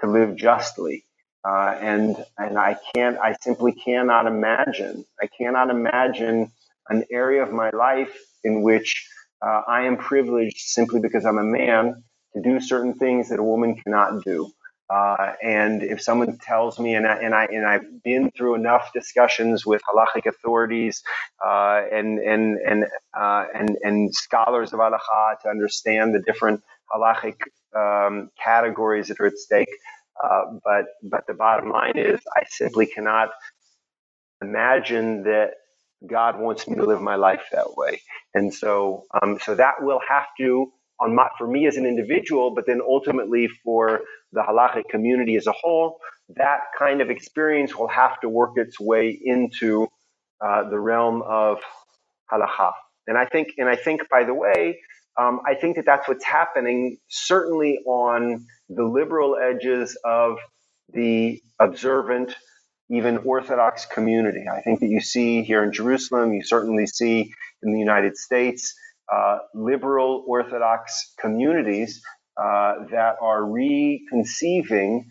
[0.02, 1.06] to live justly.
[1.48, 5.06] Uh, and and I can't, I simply cannot imagine.
[5.22, 6.52] I cannot imagine
[6.90, 9.08] an area of my life in which
[9.46, 12.04] uh, I am privileged simply because I'm a man
[12.36, 14.52] to do certain things that a woman cannot do.
[14.90, 18.92] Uh, and if someone tells me, and I, and I and I've been through enough
[18.94, 21.04] discussions with halachic authorities
[21.46, 22.86] uh, and and and
[23.20, 26.62] uh, and and scholars of halacha to understand the different
[26.96, 27.36] halachic
[27.78, 29.70] um, categories that are at stake.
[30.24, 33.30] Uh, but but the bottom line is, I simply cannot
[34.42, 35.52] imagine that
[36.08, 38.02] God wants me to live my life that way.
[38.34, 42.54] And so um, so that will have to on my, for me as an individual,
[42.54, 46.00] but then ultimately for the halachic community as a whole,
[46.36, 49.88] that kind of experience will have to work its way into
[50.46, 51.60] uh, the realm of
[52.32, 52.72] halacha.
[53.08, 54.80] And I think, and I think, by the way,
[55.18, 60.38] um, I think that that's what's happening, certainly on the liberal edges of
[60.94, 62.36] the observant,
[62.90, 64.46] even Orthodox community.
[64.52, 67.34] I think that you see here in Jerusalem, you certainly see
[67.64, 68.76] in the United States,
[69.14, 72.02] uh, liberal Orthodox communities
[72.38, 75.06] uh, that are reconceiving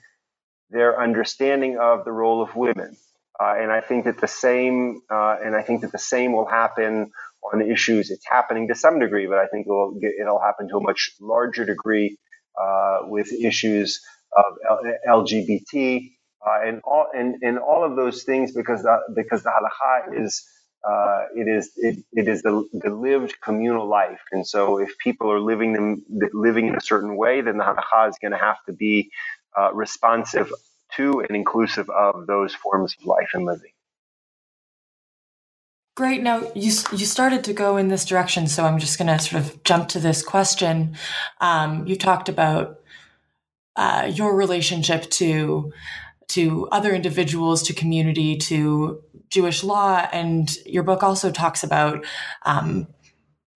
[0.71, 2.97] their understanding of the role of women.
[3.41, 6.47] Uh, and I think that the same, uh, and I think that the same will
[6.49, 7.11] happen
[7.53, 8.11] on issues.
[8.11, 11.65] It's happening to some degree, but I think it'll it'll happen to a much larger
[11.67, 12.19] degree
[12.61, 14.01] uh, with issues
[14.37, 14.45] of
[15.09, 16.11] LGBT
[16.47, 20.45] uh, and all and, and all of those things because the, because the halacha is
[20.85, 25.31] uh, it is it, it is the, the lived communal life, and so if people
[25.31, 28.63] are living them living in a certain way, then the halacha is going to have
[28.67, 29.11] to be
[29.59, 30.53] uh, responsive
[30.97, 33.73] to and inclusive of those forms of life and living.
[35.97, 36.23] Great.
[36.23, 39.43] Now you you started to go in this direction, so I'm just going to sort
[39.43, 40.97] of jump to this question.
[41.41, 42.81] Um, you talked about
[43.77, 45.73] uh, your relationship to
[46.29, 49.03] to other individuals, to community, to
[49.37, 50.09] Jewish law.
[50.13, 52.07] And your book also talks about
[52.47, 52.89] um,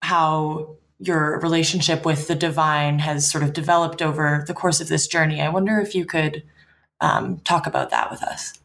[0.03, 5.07] how your relationship with the divine has sort of developed over the course of this
[5.07, 5.41] journey.
[5.41, 6.43] I wonder if you could
[6.99, 8.59] um, talk about that with us.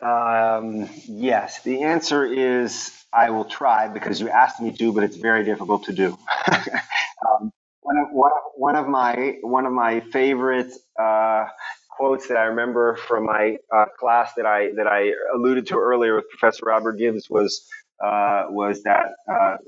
[0.00, 5.16] Um, yes, the answer is I will try because you asked me to, but it's
[5.16, 6.16] very difficult to do.
[6.50, 8.08] um, one, of,
[8.54, 11.48] one, of, my one of my favorite uh,
[11.96, 16.16] quotes that I remember from my uh, class that I that I alluded to earlier
[16.16, 17.66] with Professor Robert Gibbs was
[18.04, 19.58] uh, was that uh,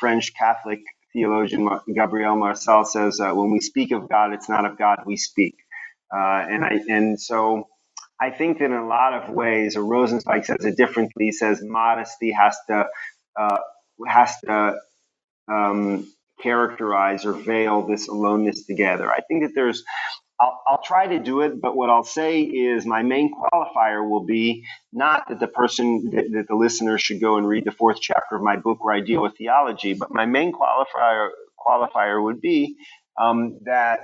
[0.00, 0.80] French Catholic
[1.12, 5.16] theologian Gabriel Marcel says, uh, "When we speak of God, it's not of God we
[5.16, 5.56] speak,"
[6.14, 7.68] uh, and I and so
[8.20, 11.26] I think that in a lot of ways, or Rosenzweig says it differently.
[11.26, 12.86] He says modesty has to
[13.38, 13.58] uh,
[14.08, 14.76] has to
[15.48, 16.12] um,
[16.42, 19.10] characterize or veil this aloneness together.
[19.10, 19.84] I think that there's
[20.42, 24.24] I'll, I'll, try to do it, but what I'll say is my main qualifier will
[24.24, 27.98] be not that the person, that, that, the listener should go and read the fourth
[28.00, 31.28] chapter of my book where I deal with theology, but my main qualifier
[31.64, 32.76] qualifier would be
[33.20, 34.00] um, that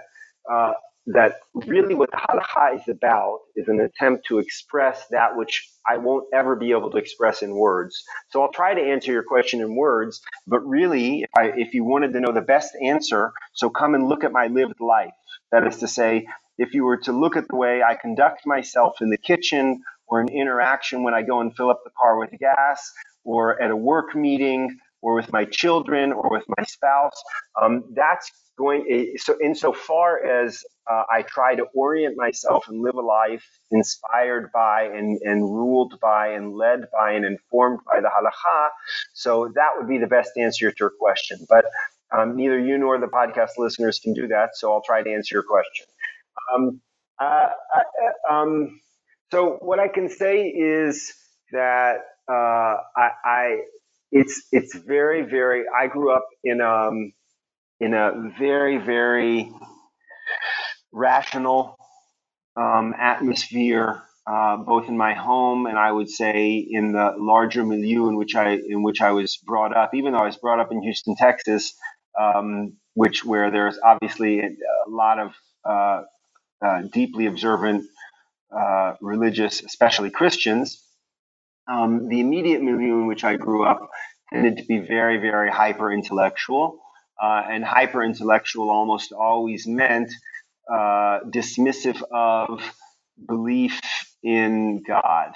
[0.49, 0.75] uh,
[1.09, 5.97] that really what the halacha is about is an attempt to express that which I
[5.97, 8.05] won't ever be able to express in words.
[8.31, 11.85] So I'll try to answer your question in words, but really, if, I, if you
[11.85, 15.15] wanted to know the best answer, so come and look at my lived life.
[15.53, 16.27] That is to say,
[16.59, 20.21] if you were to look at the way I conduct myself in the kitchen or
[20.21, 22.93] an interaction when I go and fill up the car with gas
[23.25, 27.23] or at a work meeting or with my children or with my spouse,
[27.61, 32.97] um, that's going eh, so insofar as uh, I try to orient myself and live
[32.97, 38.09] a life inspired by and, and ruled by and led by and informed by the
[38.09, 38.69] halacha.
[39.15, 41.39] So that would be the best answer to your question.
[41.49, 41.67] But
[42.17, 44.51] um, neither you nor the podcast listeners can do that.
[44.55, 45.87] So I'll try to answer your question.
[46.55, 46.81] Um,
[47.21, 47.49] uh,
[48.31, 48.81] um,
[49.33, 51.13] so what I can say is
[51.53, 51.97] that
[52.31, 52.33] uh,
[52.97, 53.59] I, I,
[54.13, 55.65] it's it's very very.
[55.79, 57.13] I grew up in um
[57.81, 59.53] in a very very
[60.93, 61.77] rational
[62.57, 68.09] um, atmosphere, uh, both in my home and I would say in the larger milieu
[68.09, 69.95] in which I in which I was brought up.
[69.95, 71.75] Even though I was brought up in Houston, Texas,
[72.19, 74.51] um, which where there's obviously a,
[74.89, 75.33] lot of
[75.65, 76.03] uh,
[76.65, 77.85] uh, deeply observant
[78.57, 80.83] uh, religious, especially Christians.
[81.71, 83.91] Um, the immediate milieu in which I grew up
[84.33, 86.79] tended to be very, very hyper intellectual.
[87.23, 90.13] Uh, and hyper intellectual almost always meant
[90.73, 92.63] uh, dismissive of
[93.27, 93.81] belief
[94.23, 95.33] in God.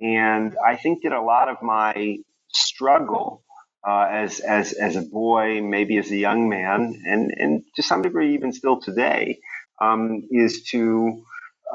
[0.00, 2.18] And I think that a lot of my
[2.52, 3.42] struggle
[3.86, 8.02] uh, as, as, as a boy, maybe as a young man, and, and to some
[8.02, 9.38] degree even still today,
[9.80, 11.22] um, is to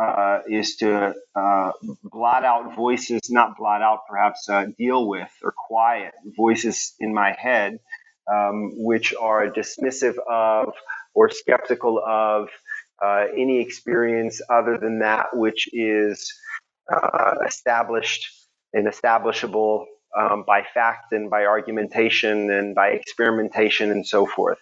[0.02, 1.72] uh, is to uh,
[2.04, 7.36] blot out voices, not blot out, perhaps uh, deal with or quiet voices in my
[7.38, 7.80] head,
[8.32, 10.74] um, which are dismissive of
[11.14, 12.50] or skeptical of
[13.04, 16.32] uh, any experience other than that which is
[16.92, 18.28] uh, established
[18.74, 19.86] and establishable
[20.18, 24.60] um, by fact and by argumentation and by experimentation and so forth.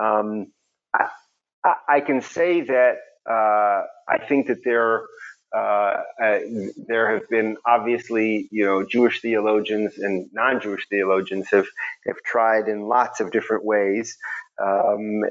[0.00, 0.52] Um,
[0.94, 2.96] I, I, can say that
[3.28, 5.04] uh, I think that there
[5.54, 6.38] uh, uh,
[6.86, 11.66] there have been obviously you know Jewish theologians and non-Jewish theologians have
[12.06, 14.16] have tried in lots of different ways
[14.62, 15.22] um,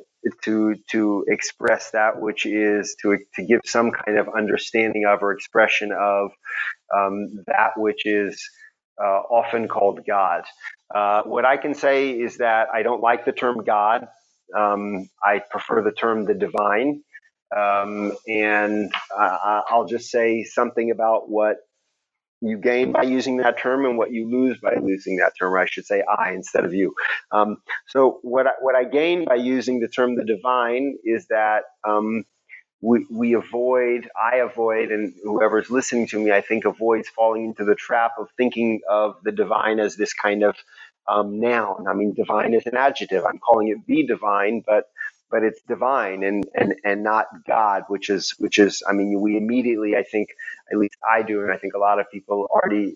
[0.43, 5.31] to to express that which is to to give some kind of understanding of or
[5.31, 6.31] expression of
[6.93, 8.43] um, that which is
[9.03, 10.43] uh, often called God.
[10.93, 14.07] Uh, what I can say is that I don't like the term God.
[14.57, 17.03] Um, I prefer the term the divine.
[17.55, 21.57] Um, and uh, I'll just say something about what
[22.41, 25.57] you gain by using that term and what you lose by losing that term.
[25.57, 26.93] I should say I instead of you.
[27.31, 31.63] Um, so what I, what I gain by using the term the divine is that
[31.87, 32.23] um,
[32.81, 37.65] we, we avoid, I avoid, and whoever's listening to me, I think avoids falling into
[37.65, 40.55] the trap of thinking of the divine as this kind of
[41.07, 41.87] um, noun.
[41.89, 43.25] I mean, divine is an adjective.
[43.25, 44.85] I'm calling it the divine, but
[45.31, 48.83] but it's divine and and and not God, which is which is.
[48.87, 50.29] I mean, we immediately, I think,
[50.71, 52.95] at least I do, and I think a lot of people already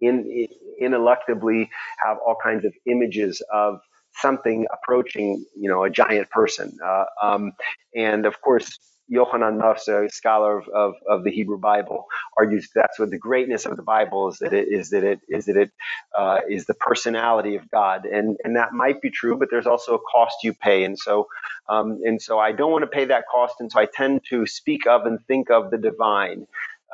[0.00, 0.48] in,
[0.82, 1.68] ineluctably
[2.04, 3.80] have all kinds of images of
[4.14, 6.76] something approaching, you know, a giant person.
[6.84, 7.52] Uh, um,
[7.96, 8.78] and of course,
[9.12, 12.06] Yochanan Muffs, a scholar of, of, of, the Hebrew Bible,
[12.38, 15.46] argues that's what the greatness of the Bible is that it is that it is
[15.46, 15.72] that it
[16.18, 19.94] uh, is the personality of God, and and that might be true, but there's also
[19.96, 21.28] a cost you pay, and so
[21.68, 24.46] um, and so I don't want to pay that cost, and so I tend to
[24.46, 26.46] speak of and think of the divine.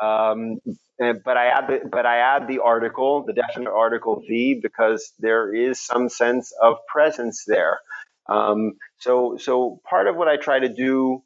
[0.03, 0.61] Um,
[0.99, 5.55] but I add the but I add the article, the definite article the, because there
[5.55, 7.81] is some sense of presence there.
[8.29, 11.23] Um, so so part of what I try to do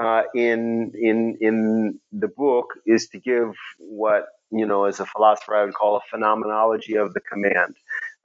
[0.00, 5.56] uh, in in in the book is to give what you know as a philosopher
[5.56, 7.76] I would call a phenomenology of the command,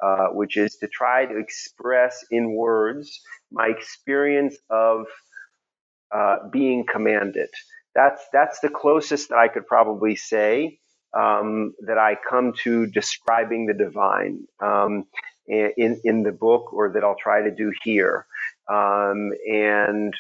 [0.03, 5.07] uh, which is to try to express in words my experience of
[6.15, 7.49] uh, being commanded.
[7.95, 10.79] That's that's the closest that I could probably say
[11.17, 15.05] um, that I come to describing the divine um,
[15.47, 18.27] in in the book, or that I'll try to do here.
[18.69, 20.15] Um, and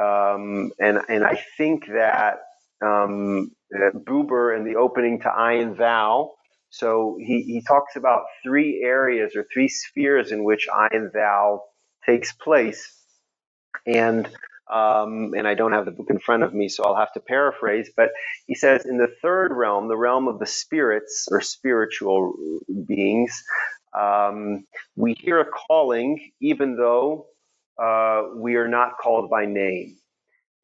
[0.00, 2.38] um, and and I think that,
[2.84, 3.50] um,
[3.94, 6.32] Buber in the opening to I and Thou,
[6.70, 11.62] so he, he talks about three areas or three spheres in which I and Thou
[12.06, 12.92] takes place,
[13.86, 14.28] and
[14.72, 17.20] um, and I don't have the book in front of me, so I'll have to
[17.20, 17.90] paraphrase.
[17.96, 18.10] But
[18.46, 22.34] he says in the third realm, the realm of the spirits or spiritual
[22.88, 23.42] beings,
[23.98, 24.64] um,
[24.96, 27.26] we hear a calling, even though
[27.82, 29.96] uh, we are not called by name,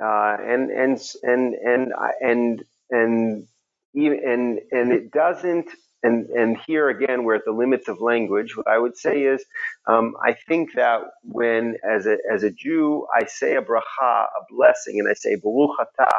[0.02, 3.48] uh, and and and and uh, and and
[3.94, 5.68] and and it doesn't.
[6.04, 8.56] And and here again, we're at the limits of language.
[8.56, 9.44] What I would say is,
[9.88, 14.44] um, I think that when as a as a Jew, I say a bracha, a
[14.50, 16.10] blessing, and I say baruch atah,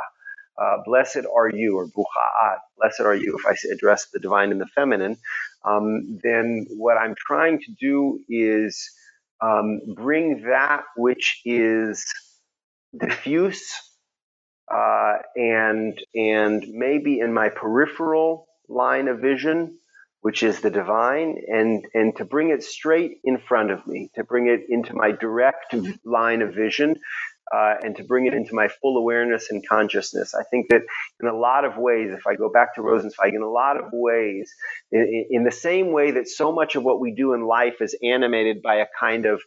[0.62, 4.62] uh, blessed are you, or bucha'at, blessed are you, if I address the divine and
[4.62, 5.18] the feminine,
[5.66, 8.92] um, then what I'm trying to do is
[9.44, 12.06] um, bring that which is
[12.98, 13.74] diffuse
[14.74, 19.78] uh, and and maybe in my peripheral line of vision,
[20.22, 24.24] which is the divine, and and to bring it straight in front of me, to
[24.24, 25.76] bring it into my direct
[26.06, 26.96] line of vision,
[27.54, 30.34] uh, and to bring it into my full awareness and consciousness.
[30.36, 30.82] I think that
[31.22, 33.92] in a lot of ways, if I go back to Rosenzweig, in a lot of
[33.94, 34.52] ways,
[34.92, 37.96] in, in the same way that so much of what we do in life is
[38.04, 39.42] animated by a kind of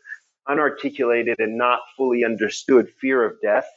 [0.48, 3.68] unarticulated and not fully understood fear of death,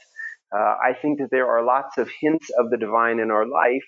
[0.55, 3.85] uh, I think that there are lots of hints of the divine in our life.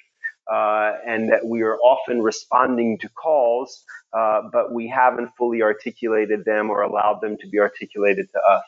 [0.51, 3.85] Uh, and that we are often responding to calls,
[4.17, 8.63] uh, but we haven't fully articulated them or allowed them to be articulated to us.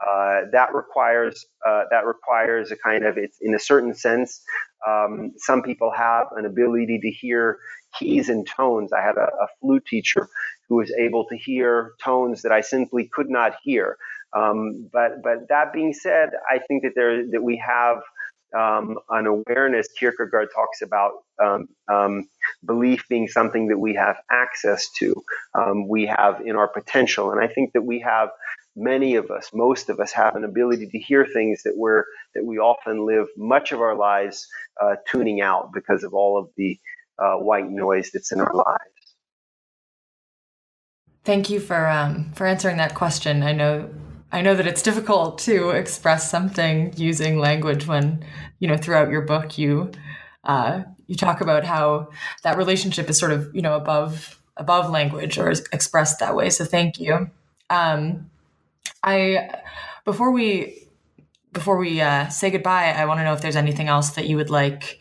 [0.00, 4.40] Uh, that requires uh, that requires a kind of it's in a certain sense.
[4.86, 7.58] Um, some people have an ability to hear
[7.98, 8.92] keys and tones.
[8.92, 10.28] I had a, a, flute teacher
[10.68, 13.98] who was able to hear tones that I simply could not hear.
[14.34, 17.98] Um, but but that being said, I think that there that we have
[18.56, 19.88] um, an awareness.
[19.98, 22.28] Kierkegaard talks about um, um,
[22.64, 25.14] belief being something that we have access to,
[25.54, 28.30] um, we have in our potential, and I think that we have
[28.80, 32.04] many of us, most of us, have an ability to hear things that we're
[32.34, 34.48] that we often live much of our lives
[34.80, 36.78] uh, tuning out because of all of the
[37.18, 39.00] uh, white noise that's in our lives.
[41.24, 43.42] Thank you for um, for answering that question.
[43.42, 43.90] I know
[44.32, 48.24] I know that it's difficult to express something using language when
[48.58, 49.90] you know throughout your book you
[50.44, 52.08] uh, you talk about how
[52.42, 56.50] that relationship is sort of you know above above language or is expressed that way.
[56.50, 57.30] So thank you.
[57.68, 58.29] Um,
[59.02, 59.54] I
[60.04, 60.88] before we
[61.52, 64.36] before we uh, say goodbye, I want to know if there's anything else that you
[64.36, 64.98] would like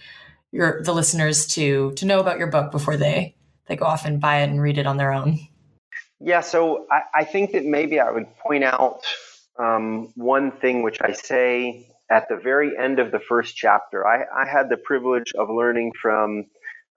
[0.52, 3.36] your the listeners to to know about your book before they
[3.68, 5.40] they go off and buy it and read it on their own.
[6.20, 9.06] Yeah, so I, I think that maybe I would point out
[9.58, 14.06] um, one thing which I say at the very end of the first chapter.
[14.06, 16.46] I, I had the privilege of learning from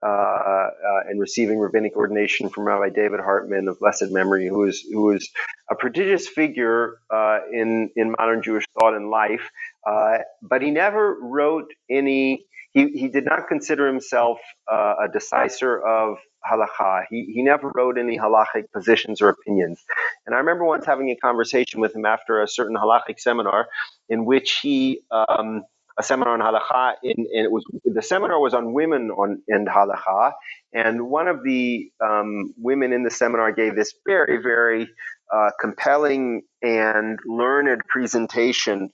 [0.03, 0.69] uh, uh,
[1.09, 5.29] and receiving rabbinic ordination from Rabbi David Hartman of blessed memory, who is who is
[5.71, 9.49] a prodigious figure uh, in in modern Jewish thought and life.
[9.87, 12.45] Uh, but he never wrote any.
[12.73, 14.39] He, he did not consider himself
[14.69, 16.17] a decisor of
[16.49, 17.05] halacha.
[17.09, 19.83] He, he never wrote any halachic positions or opinions.
[20.25, 23.67] And I remember once having a conversation with him after a certain halachic seminar
[24.09, 25.63] in which he um,
[25.97, 30.33] a seminar on halacha, and it was the seminar was on women on and halacha,
[30.73, 34.89] and one of the um, women in the seminar gave this very very
[35.33, 38.89] uh, compelling and learned presentation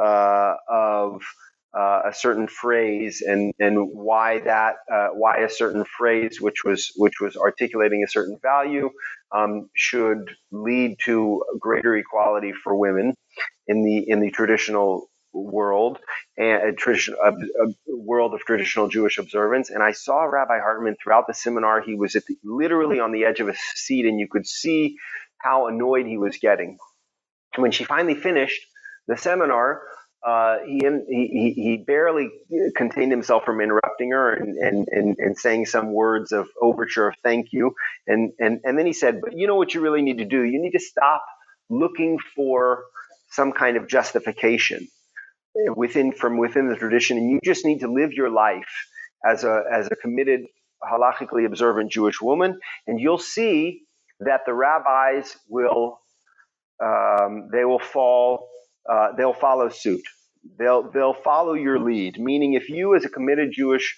[0.00, 1.22] uh, of
[1.76, 6.92] uh, a certain phrase and and why that uh, why a certain phrase which was
[6.96, 8.90] which was articulating a certain value
[9.32, 13.12] um, should lead to greater equality for women
[13.66, 15.98] in the in the traditional world
[16.38, 17.16] and a tradition
[17.86, 19.70] world of traditional Jewish observance.
[19.70, 21.80] And I saw Rabbi Hartman throughout the seminar.
[21.80, 24.96] He was the, literally on the edge of a seat, and you could see
[25.38, 26.78] how annoyed he was getting.
[27.56, 28.62] When she finally finished
[29.06, 29.82] the seminar,
[30.26, 32.30] uh, he, he, he barely
[32.74, 37.14] contained himself from interrupting her and, and, and, and, saying some words of overture of
[37.22, 37.74] thank you.
[38.06, 40.42] And, and, and then he said, But you know what you really need to do?
[40.42, 41.22] You need to stop
[41.68, 42.84] looking for
[43.32, 44.88] some kind of justification
[45.76, 48.86] within from within the tradition, and you just need to live your life
[49.24, 50.42] as a as a committed
[50.82, 53.82] halachically observant Jewish woman, and you'll see
[54.20, 56.00] that the rabbis will
[56.82, 58.48] um, they will fall
[58.90, 60.02] uh, they'll follow suit.
[60.58, 62.18] They'll they'll follow your lead.
[62.18, 63.96] Meaning, if you as a committed Jewish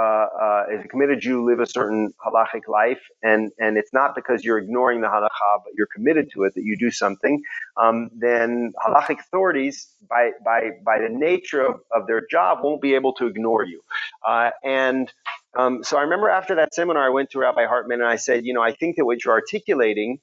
[0.00, 4.14] uh, uh, as a committed Jew live a certain halachic life, and and it's not
[4.14, 7.42] because you're ignoring the halacha, but you're committed to it that you do something,
[7.76, 12.94] um, then halachic authorities, by by by the nature of, of their job, won't be
[12.94, 13.80] able to ignore you.
[14.26, 15.12] Uh, and
[15.56, 18.44] um, so I remember after that seminar, I went to Rabbi Hartman and I said,
[18.44, 20.20] you know, I think that what you're articulating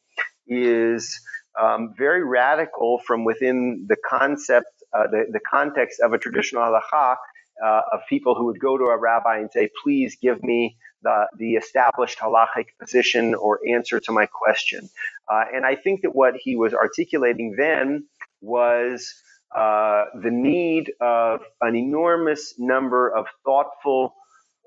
[0.47, 1.19] is
[1.61, 7.15] um, very radical from within the concept, uh, the, the context of a traditional halacha,
[7.63, 11.27] uh, of people who would go to a rabbi and say, please give me the,
[11.37, 14.89] the established halachic position or answer to my question.
[15.31, 18.05] Uh, and I think that what he was articulating then
[18.41, 19.13] was
[19.55, 24.15] uh, the need of an enormous number of thoughtful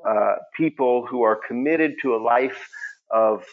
[0.09, 2.69] uh, people who are committed to a life
[3.11, 3.45] of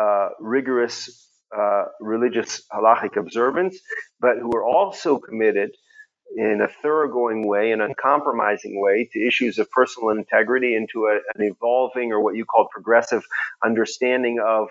[0.00, 3.78] uh, rigorous uh, religious halachic observance,
[4.20, 5.70] but who are also committed
[6.36, 11.14] in a thoroughgoing way, an uncompromising way, to issues of personal integrity and to a,
[11.34, 13.24] an evolving or what you call progressive
[13.64, 14.68] understanding of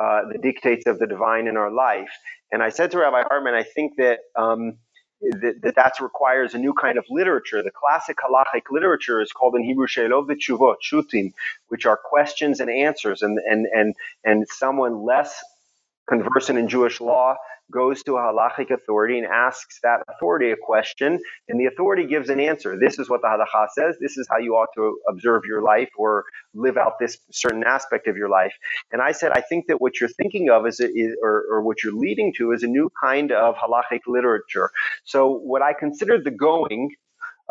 [0.00, 2.10] uh, the dictates of the divine in our life.
[2.50, 4.78] And I said to Rabbi Hartman, I think that, um,
[5.20, 7.62] that, that requires a new kind of literature.
[7.62, 11.32] The classic halachic literature is called in Hebrew Sheilot v'tshuvot, shutim,
[11.68, 13.22] which are questions and answers.
[13.22, 13.94] And, and, and,
[14.24, 15.34] and someone less
[16.08, 17.36] conversant in Jewish law
[17.72, 22.28] goes to a halachic authority and asks that authority a question, and the authority gives
[22.28, 22.78] an answer.
[22.78, 23.96] This is what the halacha says.
[24.00, 26.24] This is how you ought to observe your life or
[26.54, 28.52] live out this certain aspect of your life.
[28.92, 31.82] And I said, I think that what you're thinking of is, is or, or what
[31.82, 34.70] you're leading to is a new kind of halachic literature.
[35.04, 36.90] So what I consider the going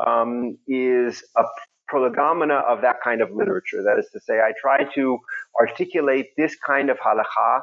[0.06, 1.44] um, is a
[1.88, 3.84] prolegomena of that kind of literature.
[3.84, 5.20] That is to say, I try to
[5.60, 7.62] articulate this kind of halacha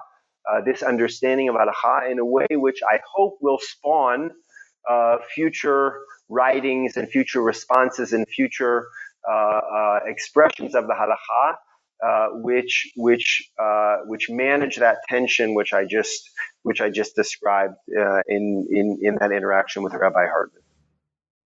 [0.48, 4.30] uh, this understanding of halacha in a way which I hope will spawn
[4.88, 8.86] uh, future writings and future responses and future
[9.28, 11.54] uh, uh expressions of the halacha,
[12.06, 13.50] uh, which which
[14.06, 16.30] which manage that tension which I just
[16.62, 20.62] which I just described in, in in that interaction with Rabbi Hartman.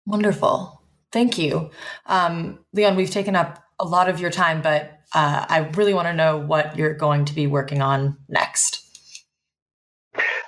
[0.05, 0.81] Wonderful,
[1.11, 1.69] thank you,
[2.05, 2.95] um, Leon.
[2.95, 6.37] We've taken up a lot of your time, but uh, I really want to know
[6.37, 8.83] what you're going to be working on next.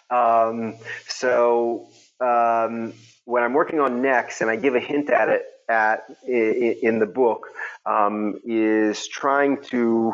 [0.09, 0.75] Um,
[1.07, 1.87] so
[2.19, 2.93] um,
[3.25, 7.05] what I'm working on next, and I give a hint at it at in, the
[7.05, 7.47] book,
[7.85, 10.13] um, is trying to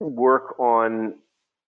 [0.00, 1.14] work on.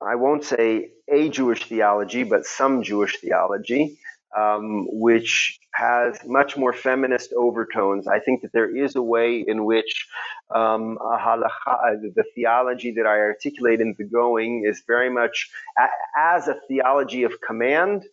[0.00, 3.98] I won't say a Jewish theology, but some Jewish theology
[4.36, 8.08] um, which has much more feminist overtones.
[8.08, 10.06] I think that there is a way in which
[10.54, 15.86] um, halacha, the theology that I articulate in the going is very much a,
[16.18, 18.04] as a theology of command.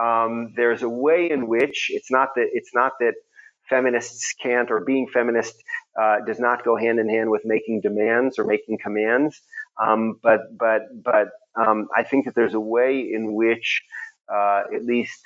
[0.00, 3.14] Um, there's a way in which it's not that it's not that
[3.68, 5.54] feminists can't or being feminist
[6.00, 9.40] uh, does not go hand in hand with making demands or making commands.
[9.82, 13.82] Um, but but but um, I think that there's a way in which,
[14.32, 15.22] uh, at least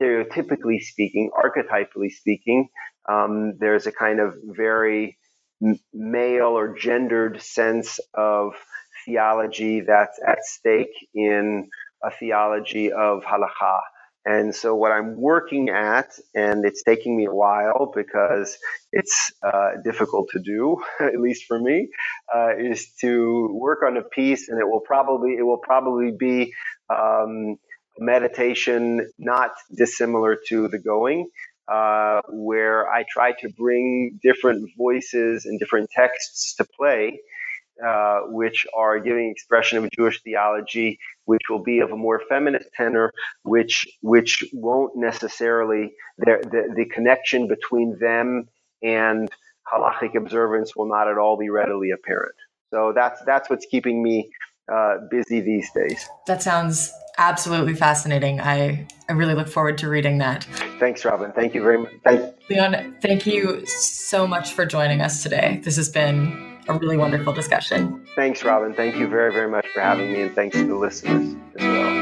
[0.00, 2.68] stereotypically speaking, archetypally speaking,
[3.08, 5.18] um, there's a kind of very
[5.92, 8.54] male or gendered sense of
[9.04, 11.68] theology that's at stake in
[12.04, 13.80] a theology of halacha.
[14.24, 18.58] And so, what I'm working at, and it's taking me a while because
[18.92, 21.88] it's uh, difficult to do, at least for me,
[22.34, 26.52] uh, is to work on a piece, and it will probably it will probably be
[26.90, 27.56] um,
[28.00, 31.28] meditation not dissimilar to the going,
[31.68, 37.20] uh, where I try to bring different voices and different texts to play
[37.84, 42.68] uh, which are giving expression of Jewish theology, which will be of a more feminist
[42.74, 43.12] tenor,
[43.44, 48.48] which which won't necessarily the, the, the connection between them
[48.82, 49.30] and
[49.72, 52.34] halachic observance will not at all be readily apparent.
[52.72, 54.30] So that's that's what's keeping me
[54.72, 56.08] uh, busy these days.
[56.26, 58.40] That sounds absolutely fascinating.
[58.40, 60.44] I, I really look forward to reading that.
[60.78, 61.32] Thanks, Robin.
[61.32, 61.92] Thank you very much.
[62.04, 65.60] Thank- Leon, thank you so much for joining us today.
[65.64, 68.06] This has been a really wonderful discussion.
[68.14, 68.74] Thanks, Robin.
[68.74, 71.97] Thank you very, very much for having me, and thanks to the listeners as well.